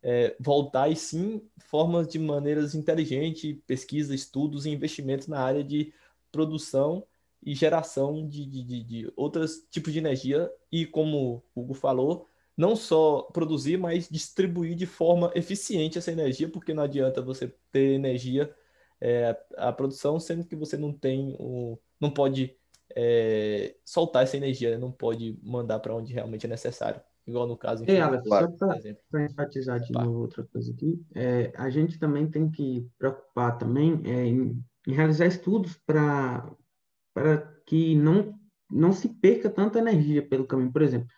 é, 0.02 0.36
voltar, 0.40 0.90
e 0.90 0.96
sim 0.96 1.42
formas 1.58 2.08
de 2.08 2.18
maneiras 2.18 2.74
inteligentes, 2.74 3.56
pesquisa, 3.66 4.14
estudos 4.14 4.66
e 4.66 4.70
investimentos 4.70 5.26
na 5.26 5.40
área 5.40 5.62
de 5.62 5.92
produção 6.32 7.06
e 7.42 7.54
geração 7.54 8.26
de, 8.26 8.44
de, 8.46 8.84
de, 8.84 9.12
outros 9.16 9.66
tipos 9.70 9.92
de 9.92 9.98
energia. 9.98 10.50
E 10.70 10.86
como 10.86 11.42
o 11.54 11.60
Hugo 11.60 11.74
falou, 11.74 12.26
não 12.56 12.76
só 12.76 13.22
produzir, 13.22 13.78
mas 13.78 14.08
distribuir 14.08 14.74
de 14.74 14.86
forma 14.86 15.32
eficiente 15.34 15.98
essa 15.98 16.12
energia, 16.12 16.48
porque 16.48 16.74
não 16.74 16.82
adianta 16.82 17.22
você 17.22 17.54
ter 17.72 17.92
energia, 17.94 18.54
é, 19.00 19.36
a 19.56 19.72
produção, 19.72 20.20
sendo 20.20 20.44
que 20.44 20.54
você 20.54 20.76
não 20.76 20.92
tem, 20.92 21.36
o, 21.38 21.78
não 21.98 22.10
pode 22.10 22.54
é, 22.94 23.76
soltar 23.84 24.24
essa 24.24 24.36
energia, 24.36 24.78
não 24.78 24.92
pode 24.92 25.38
mandar 25.42 25.78
para 25.78 25.94
onde 25.94 26.12
realmente 26.12 26.46
é 26.46 26.48
necessário. 26.48 27.00
Igual 27.30 27.46
no 27.46 27.56
caso. 27.56 27.82
Enfim, 27.82 27.92
é, 27.92 28.00
Alex, 28.00 28.28
só 28.28 28.48
para 29.10 29.24
enfatizar 29.24 29.80
de 29.80 29.92
tá. 29.92 30.04
novo 30.04 30.20
outra 30.20 30.44
coisa 30.44 30.72
aqui, 30.72 31.00
é, 31.14 31.52
a 31.56 31.70
gente 31.70 31.98
também 31.98 32.28
tem 32.28 32.50
que 32.50 32.86
preocupar 32.98 33.56
também 33.56 34.00
é, 34.04 34.26
em 34.26 34.62
em 34.86 34.92
realizar 34.92 35.26
estudos 35.26 35.76
para 35.86 36.56
que 37.66 37.94
não, 37.94 38.34
não 38.70 38.92
se 38.92 39.08
perca 39.08 39.50
tanta 39.50 39.78
energia 39.78 40.26
pelo 40.26 40.46
caminho. 40.46 40.72
Por 40.72 40.82
exemplo, 40.82 41.08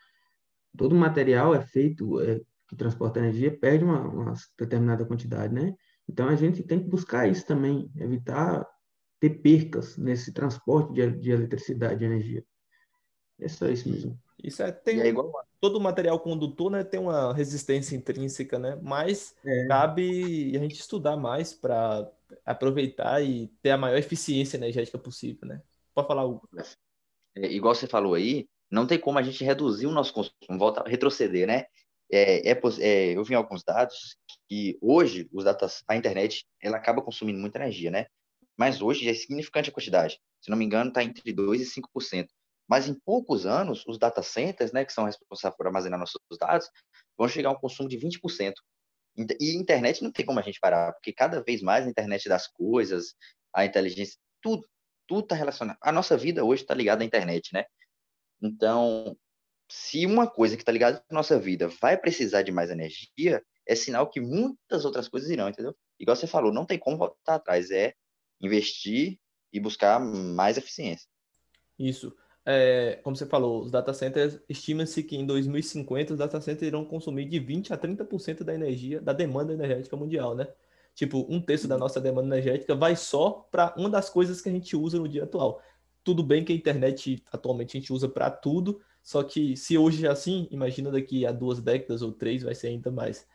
todo 0.77 0.94
material 0.94 1.55
é 1.55 1.61
feito, 1.61 2.20
é, 2.20 2.40
que 2.68 2.77
transporta 2.77 3.20
energia, 3.20 3.57
perde 3.57 3.85
uma, 3.85 4.01
uma 4.01 4.35
determinada 4.59 5.05
quantidade, 5.05 5.55
né? 5.55 5.75
Então 6.09 6.29
a 6.29 6.35
gente 6.35 6.62
tem 6.62 6.83
que 6.83 6.88
buscar 6.88 7.29
isso 7.29 7.46
também, 7.46 7.90
evitar 7.96 8.66
ter 9.20 9.31
percas 9.40 9.96
nesse 9.96 10.33
transporte 10.33 10.92
de, 10.92 11.11
de 11.12 11.31
eletricidade, 11.31 12.01
de 12.01 12.05
energia. 12.05 12.44
É 13.40 13.48
só 13.48 13.68
isso 13.68 13.88
mesmo. 13.88 14.18
Isso 14.42 14.62
é, 14.62 14.72
tem, 14.72 15.01
é 15.01 15.07
igual... 15.07 15.33
todo 15.62 15.81
material 15.81 16.18
condutor 16.18 16.72
né, 16.72 16.83
tem 16.83 16.98
uma 16.98 17.33
resistência 17.33 17.94
intrínseca, 17.94 18.59
né? 18.59 18.77
Mas 18.83 19.33
é. 19.44 19.68
cabe 19.68 20.57
a 20.57 20.59
gente 20.59 20.75
estudar 20.75 21.16
mais 21.16 21.55
para 21.55 22.11
aproveitar 22.44 23.22
e 23.25 23.46
ter 23.62 23.70
a 23.70 23.79
maior 23.79 23.96
eficiência 23.96 24.57
energética 24.57 24.98
possível, 24.98 25.46
né? 25.46 25.62
Pode 25.94 26.09
falar, 26.09 26.25
Hugo. 26.25 26.48
É, 27.37 27.46
igual 27.46 27.77
você 27.77 27.87
falou 27.87 28.14
aí, 28.14 28.48
não 28.68 28.88
tem 28.88 28.98
como 28.98 29.20
a 29.20 29.22
gente 29.22 29.44
reduzir 29.44 29.87
o 29.87 29.92
nosso 29.92 30.12
consumo, 30.12 30.59
volta 30.59 30.81
a 30.81 30.88
retroceder, 30.88 31.46
né? 31.46 31.66
É, 32.11 32.51
é, 32.51 32.61
é, 32.81 33.16
eu 33.16 33.22
vi 33.22 33.37
alguns 33.37 33.62
dados 33.62 34.16
que 34.48 34.77
hoje 34.83 35.29
os 35.33 35.44
datas, 35.44 35.85
a 35.87 35.94
internet 35.94 36.44
ela 36.61 36.77
acaba 36.77 37.01
consumindo 37.01 37.38
muita 37.38 37.59
energia, 37.59 37.90
né? 37.90 38.07
Mas 38.57 38.83
hoje 38.83 39.09
é 39.09 39.14
significante 39.14 39.70
a 39.70 39.72
quantidade. 39.72 40.20
Se 40.40 40.51
não 40.51 40.59
me 40.59 40.64
engano, 40.64 40.88
está 40.88 41.05
entre 41.05 41.33
2% 41.33 41.61
e 41.61 41.64
5%. 41.64 42.27
Mas 42.73 42.89
em 42.89 42.95
poucos 42.95 43.45
anos, 43.45 43.85
os 43.87 43.99
data 43.99 44.23
centers, 44.23 44.73
né, 44.73 44.83
que 44.83 44.95
são 44.95 45.05
responsáveis 45.05 45.55
por 45.59 45.67
armazenar 45.67 46.01
nossos 46.01 46.19
dados, 46.41 46.71
vão 47.19 47.29
chegar 47.29 47.51
a 47.51 47.53
um 47.53 47.61
consumo 47.61 47.87
de 47.87 47.99
20%. 47.99 48.55
E 49.39 49.55
internet 49.55 50.03
não 50.03 50.11
tem 50.11 50.25
como 50.25 50.39
a 50.39 50.43
gente 50.43 50.59
parar, 50.59 50.91
porque 50.95 51.13
cada 51.13 51.43
vez 51.43 51.61
mais 51.61 51.87
a 51.87 51.91
internet 51.91 52.31
das 52.31 52.47
coisas, 52.47 53.15
a 53.55 53.67
inteligência, 53.67 54.19
tudo, 54.41 54.67
tudo 55.07 55.25
está 55.25 55.35
relacionado. 55.35 55.77
A 55.83 55.93
nossa 55.93 56.17
vida 56.17 56.47
hoje 56.47 56.63
está 56.63 56.73
ligada 56.73 57.05
à 57.05 57.07
internet, 57.07 57.53
né? 57.53 57.67
Então, 58.41 59.15
se 59.71 60.07
uma 60.07 60.27
coisa 60.27 60.57
que 60.57 60.63
está 60.63 60.73
ligada 60.73 61.05
à 61.11 61.15
nossa 61.15 61.39
vida 61.39 61.69
vai 61.69 61.99
precisar 61.99 62.41
de 62.41 62.53
mais 62.53 62.71
energia, 62.71 63.45
é 63.69 63.75
sinal 63.75 64.09
que 64.09 64.19
muitas 64.19 64.87
outras 64.87 65.09
coisas 65.09 65.29
irão, 65.29 65.51
entendeu? 65.51 65.77
Igual 66.01 66.17
você 66.17 66.27
falou, 66.27 66.51
não 66.51 66.65
tem 66.65 66.79
como 66.79 66.97
voltar 66.97 67.35
atrás, 67.35 67.71
é 67.71 67.93
investir 68.41 69.19
e 69.53 69.61
buscar 69.61 70.01
mais 70.01 70.57
eficiência. 70.57 71.07
Isso. 71.79 72.17
É, 72.44 72.98
como 73.05 73.14
você 73.14 73.24
falou, 73.24 73.62
os 73.62 73.70
data 73.70 73.94
centers, 73.94 74.40
estima-se 74.48 75.02
que 75.02 75.16
em 75.16 75.24
2050 75.24 76.14
os 76.14 76.18
data 76.18 76.40
centers 76.40 76.66
irão 76.66 76.85
consumir 76.85 77.26
de 77.26 77.38
20 77.38 77.72
a 77.72 77.78
30% 77.78 78.42
da 78.42 78.52
energia, 78.52 79.00
da 79.00 79.12
demanda 79.12 79.52
energética 79.52 79.96
mundial, 79.96 80.35
né? 80.35 80.48
Tipo, 80.94 81.24
um 81.28 81.40
terço 81.40 81.68
da 81.68 81.78
nossa 81.78 82.00
demanda 82.00 82.37
energética 82.37 82.74
vai 82.74 82.96
só 82.96 83.46
para 83.50 83.72
uma 83.76 83.88
das 83.88 84.11
coisas 84.11 84.40
que 84.40 84.48
a 84.48 84.52
gente 84.52 84.76
usa 84.76 84.98
no 84.98 85.09
dia 85.09 85.24
atual. 85.24 85.62
Tudo 86.05 86.22
bem 86.22 86.44
que 86.44 86.52
a 86.52 86.57
internet 86.57 87.22
atualmente 87.33 87.76
a 87.76 87.81
gente 87.81 87.92
usa 87.92 88.09
para 88.09 88.31
tudo, 88.31 88.81
só 89.02 89.22
que 89.22 89.57
se 89.57 89.78
hoje 89.78 90.05
é 90.07 90.11
assim, 90.11 90.48
imagina 90.50 90.90
daqui 90.90 91.24
a 91.24 91.33
duas 91.33 91.61
décadas 91.61 92.02
ou 92.02 92.12
três 92.12 92.42
vai 92.42 92.55
ser 92.55 92.68
ainda 92.68 92.90
mais. 92.90 93.26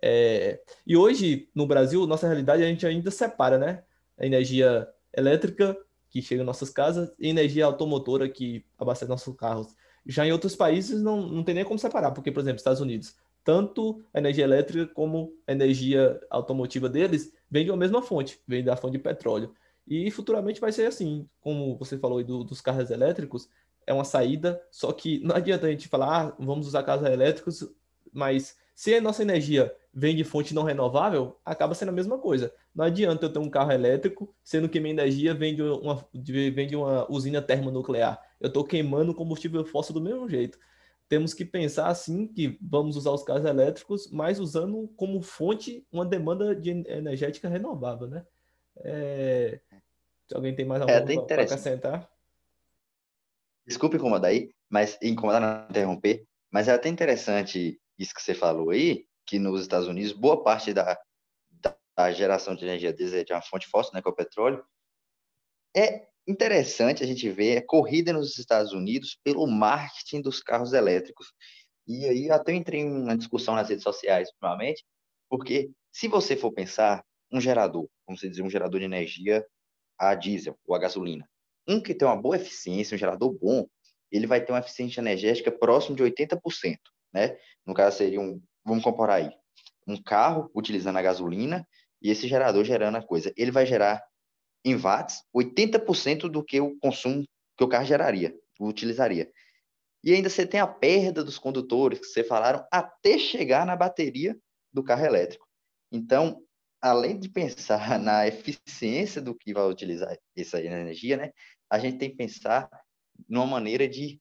É... 0.00 0.60
E 0.86 0.96
hoje, 0.96 1.48
no 1.54 1.66
Brasil, 1.66 2.06
nossa 2.06 2.26
realidade 2.26 2.62
a 2.62 2.66
gente 2.66 2.86
ainda 2.86 3.10
separa, 3.10 3.58
né? 3.58 3.82
A 4.16 4.24
energia 4.24 4.88
elétrica 5.12 5.76
que 6.12 6.20
chega 6.20 6.42
em 6.42 6.46
nossas 6.46 6.68
casas 6.68 7.10
e 7.18 7.28
energia 7.28 7.64
automotora 7.64 8.28
que 8.28 8.64
abastece 8.78 9.08
nossos 9.08 9.34
carros. 9.34 9.74
Já 10.04 10.26
em 10.26 10.32
outros 10.32 10.54
países 10.54 11.00
não, 11.00 11.26
não 11.26 11.42
tem 11.42 11.54
nem 11.54 11.64
como 11.64 11.78
separar, 11.78 12.10
porque, 12.10 12.30
por 12.30 12.40
exemplo, 12.40 12.58
Estados 12.58 12.82
Unidos, 12.82 13.16
tanto 13.42 14.04
a 14.12 14.18
energia 14.18 14.44
elétrica 14.44 14.92
como 14.92 15.32
a 15.46 15.52
energia 15.52 16.20
automotiva 16.28 16.86
deles 16.86 17.32
vem 17.50 17.64
de 17.64 17.70
uma 17.70 17.78
mesma 17.78 18.02
fonte, 18.02 18.38
vem 18.46 18.62
da 18.62 18.76
fonte 18.76 18.92
de 18.92 18.98
petróleo. 18.98 19.54
E 19.88 20.10
futuramente 20.10 20.60
vai 20.60 20.70
ser 20.70 20.86
assim, 20.86 21.26
como 21.40 21.78
você 21.78 21.96
falou 21.96 22.22
do, 22.22 22.44
dos 22.44 22.60
carros 22.60 22.90
elétricos, 22.90 23.48
é 23.86 23.92
uma 23.92 24.04
saída, 24.04 24.62
só 24.70 24.92
que 24.92 25.18
não 25.20 25.34
adianta 25.36 25.66
a 25.66 25.70
gente 25.70 25.88
falar, 25.88 26.26
ah, 26.26 26.36
vamos 26.38 26.66
usar 26.66 26.82
carros 26.82 27.08
elétricos, 27.08 27.66
mas 28.12 28.54
se 28.74 28.94
a 28.94 29.00
nossa 29.00 29.22
energia 29.22 29.74
vem 29.92 30.16
de 30.16 30.24
fonte 30.24 30.54
não 30.54 30.62
renovável, 30.62 31.38
acaba 31.44 31.74
sendo 31.74 31.90
a 31.90 31.92
mesma 31.92 32.18
coisa. 32.18 32.52
Não 32.74 32.84
adianta 32.84 33.26
eu 33.26 33.32
ter 33.32 33.38
um 33.38 33.50
carro 33.50 33.72
elétrico, 33.72 34.34
sendo 34.42 34.68
que 34.68 34.80
minha 34.80 34.94
energia 34.94 35.34
vem 35.34 35.54
de 35.54 35.62
uma, 35.62 36.06
vem 36.54 36.66
de 36.66 36.74
uma 36.74 37.10
usina 37.12 37.42
termonuclear. 37.42 38.20
Eu 38.40 38.48
estou 38.48 38.64
queimando 38.64 39.14
combustível 39.14 39.64
fóssil 39.64 39.92
do 39.92 40.00
mesmo 40.00 40.28
jeito. 40.28 40.58
Temos 41.08 41.34
que 41.34 41.44
pensar 41.44 41.88
assim 41.88 42.26
que 42.26 42.58
vamos 42.60 42.96
usar 42.96 43.10
os 43.10 43.22
carros 43.22 43.44
elétricos, 43.44 44.10
mas 44.10 44.40
usando 44.40 44.88
como 44.96 45.20
fonte 45.20 45.86
uma 45.92 46.06
demanda 46.06 46.56
de 46.56 46.70
energética 46.70 47.48
renovável, 47.48 48.06
né? 48.06 48.24
É... 48.78 49.60
Se 50.26 50.34
alguém 50.34 50.54
tem 50.54 50.64
mais 50.64 50.80
alguma 50.80 50.98
é, 50.98 51.04
coisa 51.04 51.22
para 51.22 51.42
acrescentar? 51.42 52.10
Desculpe 53.66 53.96
incomodar 53.96 54.30
aí, 54.30 54.54
mas 54.70 54.98
incomodar 55.02 55.40
não 55.40 55.68
interromper, 55.68 56.26
mas 56.50 56.68
é 56.68 56.72
até 56.72 56.88
interessante 56.88 57.78
isso 57.98 58.14
que 58.14 58.22
você 58.22 58.32
falou 58.32 58.70
aí, 58.70 59.06
que 59.32 59.38
nos 59.38 59.62
Estados 59.62 59.88
Unidos, 59.88 60.12
boa 60.12 60.42
parte 60.42 60.74
da, 60.74 61.00
da, 61.96 62.12
geração 62.12 62.54
de 62.54 62.66
energia 62.66 62.92
deles 62.92 63.14
é 63.14 63.24
de 63.24 63.32
uma 63.32 63.40
fonte 63.40 63.66
fóssil, 63.66 63.94
né, 63.94 64.02
que 64.02 64.06
é 64.06 64.10
o 64.10 64.14
petróleo. 64.14 64.62
É 65.74 66.06
interessante 66.28 67.02
a 67.02 67.06
gente 67.06 67.30
ver 67.30 67.56
a 67.56 67.66
corrida 67.66 68.12
nos 68.12 68.38
Estados 68.38 68.74
Unidos 68.74 69.18
pelo 69.24 69.46
marketing 69.46 70.20
dos 70.20 70.42
carros 70.42 70.74
elétricos. 70.74 71.32
E 71.88 72.04
aí 72.04 72.30
até 72.30 72.52
entrei 72.52 72.80
em 72.80 72.92
uma 72.92 73.16
discussão 73.16 73.54
nas 73.54 73.70
redes 73.70 73.82
sociais, 73.82 74.28
ultimamente, 74.28 74.84
porque 75.30 75.70
se 75.90 76.08
você 76.08 76.36
for 76.36 76.52
pensar 76.52 77.02
um 77.32 77.40
gerador, 77.40 77.88
vamos 78.06 78.20
dizer, 78.20 78.42
um 78.42 78.50
gerador 78.50 78.80
de 78.80 78.84
energia 78.84 79.42
a 79.98 80.14
diesel 80.14 80.58
ou 80.66 80.76
a 80.76 80.78
gasolina, 80.78 81.26
um 81.66 81.80
que 81.80 81.94
tem 81.94 82.06
uma 82.06 82.20
boa 82.20 82.36
eficiência, 82.36 82.94
um 82.94 82.98
gerador 82.98 83.32
bom, 83.32 83.66
ele 84.10 84.26
vai 84.26 84.44
ter 84.44 84.52
uma 84.52 84.58
eficiência 84.58 85.00
energética 85.00 85.50
próximo 85.50 85.96
de 85.96 86.02
80%, 86.02 86.76
né? 87.14 87.38
No 87.64 87.72
caso 87.72 87.96
seria 87.96 88.20
um 88.20 88.38
vamos 88.64 88.84
comparar 88.84 89.14
aí, 89.14 89.30
um 89.86 90.00
carro 90.00 90.50
utilizando 90.54 90.98
a 90.98 91.02
gasolina 91.02 91.66
e 92.00 92.10
esse 92.10 92.28
gerador 92.28 92.64
gerando 92.64 92.96
a 92.96 93.02
coisa. 93.02 93.32
Ele 93.36 93.50
vai 93.50 93.66
gerar 93.66 94.02
em 94.64 94.76
watts 94.76 95.22
80% 95.34 96.28
do 96.28 96.44
que 96.44 96.60
o 96.60 96.78
consumo 96.78 97.24
que 97.56 97.64
o 97.64 97.68
carro 97.68 97.84
geraria, 97.84 98.34
utilizaria. 98.60 99.30
E 100.04 100.12
ainda 100.12 100.28
você 100.28 100.46
tem 100.46 100.60
a 100.60 100.66
perda 100.66 101.22
dos 101.22 101.38
condutores 101.38 102.00
que 102.00 102.06
você 102.06 102.24
falaram 102.24 102.66
até 102.72 103.18
chegar 103.18 103.64
na 103.64 103.76
bateria 103.76 104.36
do 104.72 104.82
carro 104.82 105.04
elétrico. 105.04 105.46
Então, 105.92 106.42
além 106.80 107.18
de 107.18 107.28
pensar 107.28 107.98
na 108.00 108.26
eficiência 108.26 109.20
do 109.20 109.34
que 109.34 109.52
vai 109.52 109.64
utilizar 109.68 110.16
essa 110.36 110.60
energia, 110.60 111.16
né, 111.16 111.32
a 111.70 111.78
gente 111.78 111.98
tem 111.98 112.10
que 112.10 112.16
pensar 112.16 112.68
numa 113.28 113.46
maneira 113.46 113.88
de 113.88 114.20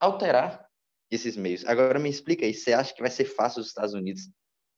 alterar 0.00 0.66
esses 1.14 1.36
meios. 1.36 1.64
Agora 1.66 1.98
me 1.98 2.08
explica 2.08 2.44
aí, 2.44 2.54
você 2.54 2.72
acha 2.72 2.94
que 2.94 3.00
vai 3.00 3.10
ser 3.10 3.24
fácil 3.24 3.60
os 3.60 3.68
Estados 3.68 3.94
Unidos 3.94 4.30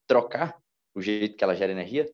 trocar 0.07 0.61
o 0.94 1.01
jeito 1.01 1.37
que 1.37 1.44
ela 1.44 1.55
gera 1.55 1.73
energia? 1.73 2.11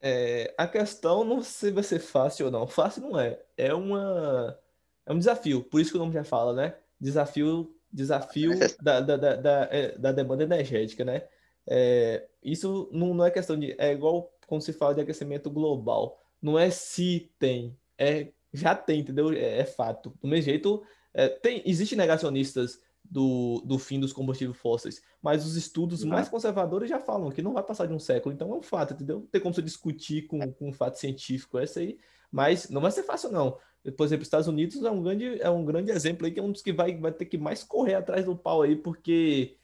É, 0.00 0.52
a 0.58 0.66
questão 0.66 1.22
não 1.22 1.42
se 1.42 1.70
vai 1.70 1.84
ser 1.84 2.00
fácil 2.00 2.46
ou 2.46 2.52
não. 2.52 2.66
Fácil 2.66 3.02
não 3.02 3.18
é. 3.18 3.40
É 3.56 3.72
uma 3.72 4.58
é 5.06 5.12
um 5.12 5.18
desafio. 5.18 5.62
Por 5.62 5.80
isso 5.80 5.90
que 5.90 5.96
o 5.96 6.00
nome 6.00 6.12
já 6.12 6.24
fala, 6.24 6.52
né? 6.52 6.76
Desafio 7.00 7.74
desafio 7.92 8.52
da, 8.80 9.00
da, 9.00 9.16
da, 9.16 9.36
da, 9.36 9.68
é, 9.70 9.98
da 9.98 10.12
demanda 10.12 10.42
energética, 10.42 11.04
né? 11.04 11.22
É, 11.68 12.26
isso 12.42 12.88
não, 12.90 13.14
não 13.14 13.24
é 13.24 13.30
questão 13.30 13.58
de 13.58 13.76
é 13.78 13.92
igual 13.92 14.32
quando 14.46 14.62
se 14.62 14.72
fala 14.72 14.94
de 14.94 15.00
aquecimento 15.00 15.50
global. 15.50 16.20
Não 16.40 16.58
é 16.58 16.70
se 16.70 17.30
tem, 17.38 17.76
é 17.98 18.28
já 18.52 18.74
tem, 18.74 19.00
entendeu? 19.00 19.32
É, 19.32 19.58
é 19.58 19.64
fato. 19.64 20.12
Do 20.20 20.28
mesmo 20.28 20.44
jeito 20.44 20.82
é, 21.14 21.28
tem, 21.28 21.62
existe 21.66 21.96
negacionistas 21.96 22.80
do, 23.04 23.62
do 23.64 23.78
fim 23.78 24.00
dos 24.00 24.12
combustíveis 24.12 24.56
fósseis, 24.56 25.02
mas 25.20 25.44
os 25.44 25.56
estudos 25.56 26.02
mais 26.04 26.28
conservadores 26.28 26.88
já 26.88 26.98
falam 26.98 27.30
que 27.30 27.42
não 27.42 27.52
vai 27.52 27.62
passar 27.62 27.86
de 27.86 27.92
um 27.92 27.98
século, 27.98 28.34
então 28.34 28.50
é 28.52 28.54
um 28.54 28.62
fato, 28.62 28.94
entendeu? 28.94 29.20
Não 29.20 29.26
tem 29.26 29.40
como 29.40 29.54
você 29.54 29.62
discutir 29.62 30.22
com, 30.22 30.52
com 30.52 30.68
um 30.68 30.72
fato 30.72 30.98
científico 30.98 31.58
essa 31.58 31.80
aí, 31.80 31.98
mas 32.30 32.70
não 32.70 32.80
vai 32.80 32.90
ser 32.90 33.02
fácil, 33.02 33.30
não. 33.30 33.58
Por 33.96 34.06
exemplo, 34.06 34.22
os 34.22 34.28
Estados 34.28 34.46
Unidos 34.46 34.82
é 34.82 34.90
um 34.90 35.02
grande, 35.02 35.42
é 35.42 35.50
um 35.50 35.64
grande 35.64 35.90
exemplo 35.90 36.24
aí, 36.24 36.32
que 36.32 36.40
é 36.40 36.42
um 36.42 36.52
dos 36.52 36.62
que 36.62 36.72
vai, 36.72 36.96
vai 36.96 37.12
ter 37.12 37.26
que 37.26 37.36
mais 37.36 37.62
correr 37.62 37.94
atrás 37.94 38.24
do 38.24 38.36
pau 38.36 38.62
aí, 38.62 38.76
porque 38.76 39.56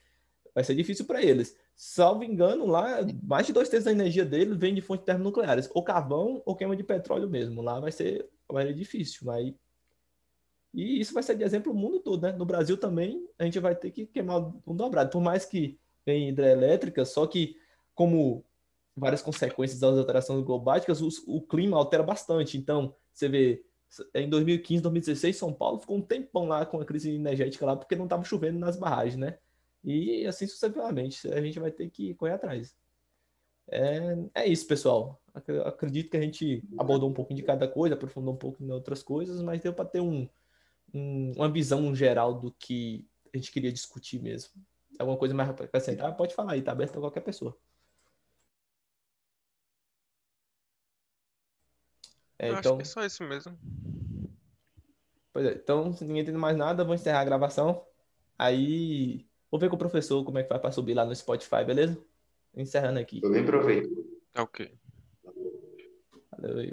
vai 0.53 0.63
ser 0.63 0.75
difícil 0.75 1.05
para 1.05 1.23
eles. 1.23 1.55
Salvo 1.75 2.23
engano, 2.23 2.65
lá, 2.65 2.99
mais 3.23 3.47
de 3.47 3.53
dois 3.53 3.69
terços 3.69 3.85
da 3.85 3.91
energia 3.91 4.25
deles 4.25 4.57
vem 4.57 4.75
de 4.75 4.81
fontes 4.81 5.05
termonucleares, 5.05 5.69
ou 5.73 5.81
carvão 5.81 6.41
ou 6.45 6.55
queima 6.55 6.75
de 6.75 6.83
petróleo 6.83 7.29
mesmo. 7.29 7.61
Lá 7.61 7.79
vai 7.79 7.91
ser, 7.91 8.29
vai 8.47 8.67
ser 8.67 8.73
difícil, 8.73 9.21
mas 9.23 9.53
e 10.73 10.99
isso 10.99 11.13
vai 11.13 11.23
ser 11.23 11.35
de 11.35 11.43
exemplo 11.43 11.71
o 11.71 11.75
mundo 11.75 11.99
todo, 11.99 12.21
né? 12.21 12.31
No 12.31 12.45
Brasil 12.45 12.77
também 12.77 13.27
a 13.37 13.43
gente 13.43 13.59
vai 13.59 13.75
ter 13.75 13.91
que 13.91 14.05
queimar 14.05 14.53
um 14.67 14.75
dobrado. 14.75 15.09
Por 15.09 15.21
mais 15.21 15.45
que 15.45 15.79
tem 16.05 16.29
hidrelétrica, 16.29 17.05
só 17.05 17.25
que 17.25 17.57
como 17.95 18.45
várias 18.95 19.21
consequências 19.21 19.79
das 19.79 19.97
alterações 19.97 20.43
globais, 20.43 20.83
o, 21.01 21.37
o 21.37 21.41
clima 21.41 21.77
altera 21.77 22.03
bastante. 22.03 22.57
Então, 22.57 22.95
você 23.13 23.27
vê, 23.27 23.63
em 24.13 24.29
2015, 24.29 24.83
2016, 24.83 25.37
São 25.37 25.53
Paulo 25.53 25.79
ficou 25.79 25.97
um 25.97 26.01
tempão 26.01 26.47
lá 26.47 26.65
com 26.65 26.79
a 26.79 26.85
crise 26.85 27.11
energética 27.11 27.65
lá, 27.65 27.75
porque 27.75 27.95
não 27.95 28.05
estava 28.05 28.23
chovendo 28.23 28.59
nas 28.59 28.77
barragens, 28.77 29.17
né? 29.17 29.37
E 29.83 30.25
assim 30.27 30.45
sucessivamente, 30.45 31.27
a 31.31 31.41
gente 31.41 31.59
vai 31.59 31.71
ter 31.71 31.89
que 31.89 32.13
correr 32.15 32.33
atrás. 32.33 32.75
É, 33.71 34.17
é 34.35 34.47
isso, 34.47 34.67
pessoal. 34.67 35.21
Acredito 35.65 36.09
que 36.09 36.17
a 36.17 36.21
gente 36.21 36.63
abordou 36.77 37.09
um 37.09 37.13
pouquinho 37.13 37.37
de 37.37 37.45
cada 37.45 37.67
coisa, 37.67 37.95
aprofundou 37.95 38.33
um 38.33 38.37
pouco 38.37 38.63
em 38.63 38.71
outras 38.71 39.01
coisas, 39.01 39.41
mas 39.41 39.61
deu 39.61 39.73
para 39.73 39.85
ter 39.85 40.01
um, 40.01 40.27
um, 40.93 41.33
uma 41.35 41.49
visão 41.49 41.93
geral 41.95 42.33
do 42.33 42.51
que 42.51 43.07
a 43.33 43.37
gente 43.37 43.51
queria 43.51 43.71
discutir 43.71 44.21
mesmo. 44.21 44.51
Alguma 44.97 45.17
coisa 45.17 45.33
mais 45.33 45.51
para 45.51 45.65
acrescentar? 45.65 46.15
Pode 46.15 46.35
falar 46.35 46.53
aí, 46.53 46.61
tá 46.61 46.71
aberto 46.71 46.97
a 46.97 47.01
qualquer 47.01 47.21
pessoa. 47.21 47.57
É, 52.37 52.49
então... 52.49 52.59
Acho 52.59 52.75
que 52.77 52.81
é 52.81 52.85
só 52.85 53.05
isso 53.05 53.23
mesmo. 53.23 53.57
Pois 55.31 55.45
é, 55.45 55.53
então, 55.53 55.93
se 55.93 56.03
ninguém 56.05 56.25
tem 56.25 56.33
mais 56.33 56.57
nada, 56.57 56.83
vou 56.83 56.95
encerrar 56.95 57.21
a 57.21 57.25
gravação. 57.25 57.85
Aí, 58.37 59.27
vou 59.51 59.59
ver 59.59 59.69
com 59.69 59.75
o 59.75 59.79
professor 59.79 60.23
como 60.23 60.37
é 60.39 60.43
que 60.43 60.49
faz 60.49 60.61
para 60.61 60.71
subir 60.71 60.93
lá 60.93 61.05
no 61.05 61.15
Spotify, 61.15 61.63
beleza? 61.65 62.01
Encerrando 62.55 62.99
aqui. 62.99 63.19
Eu 63.23 63.31
bem 63.31 63.45
proveito. 63.45 63.89
Ok. 64.35 64.73
Valeu 66.31 66.59
aí. 66.59 66.67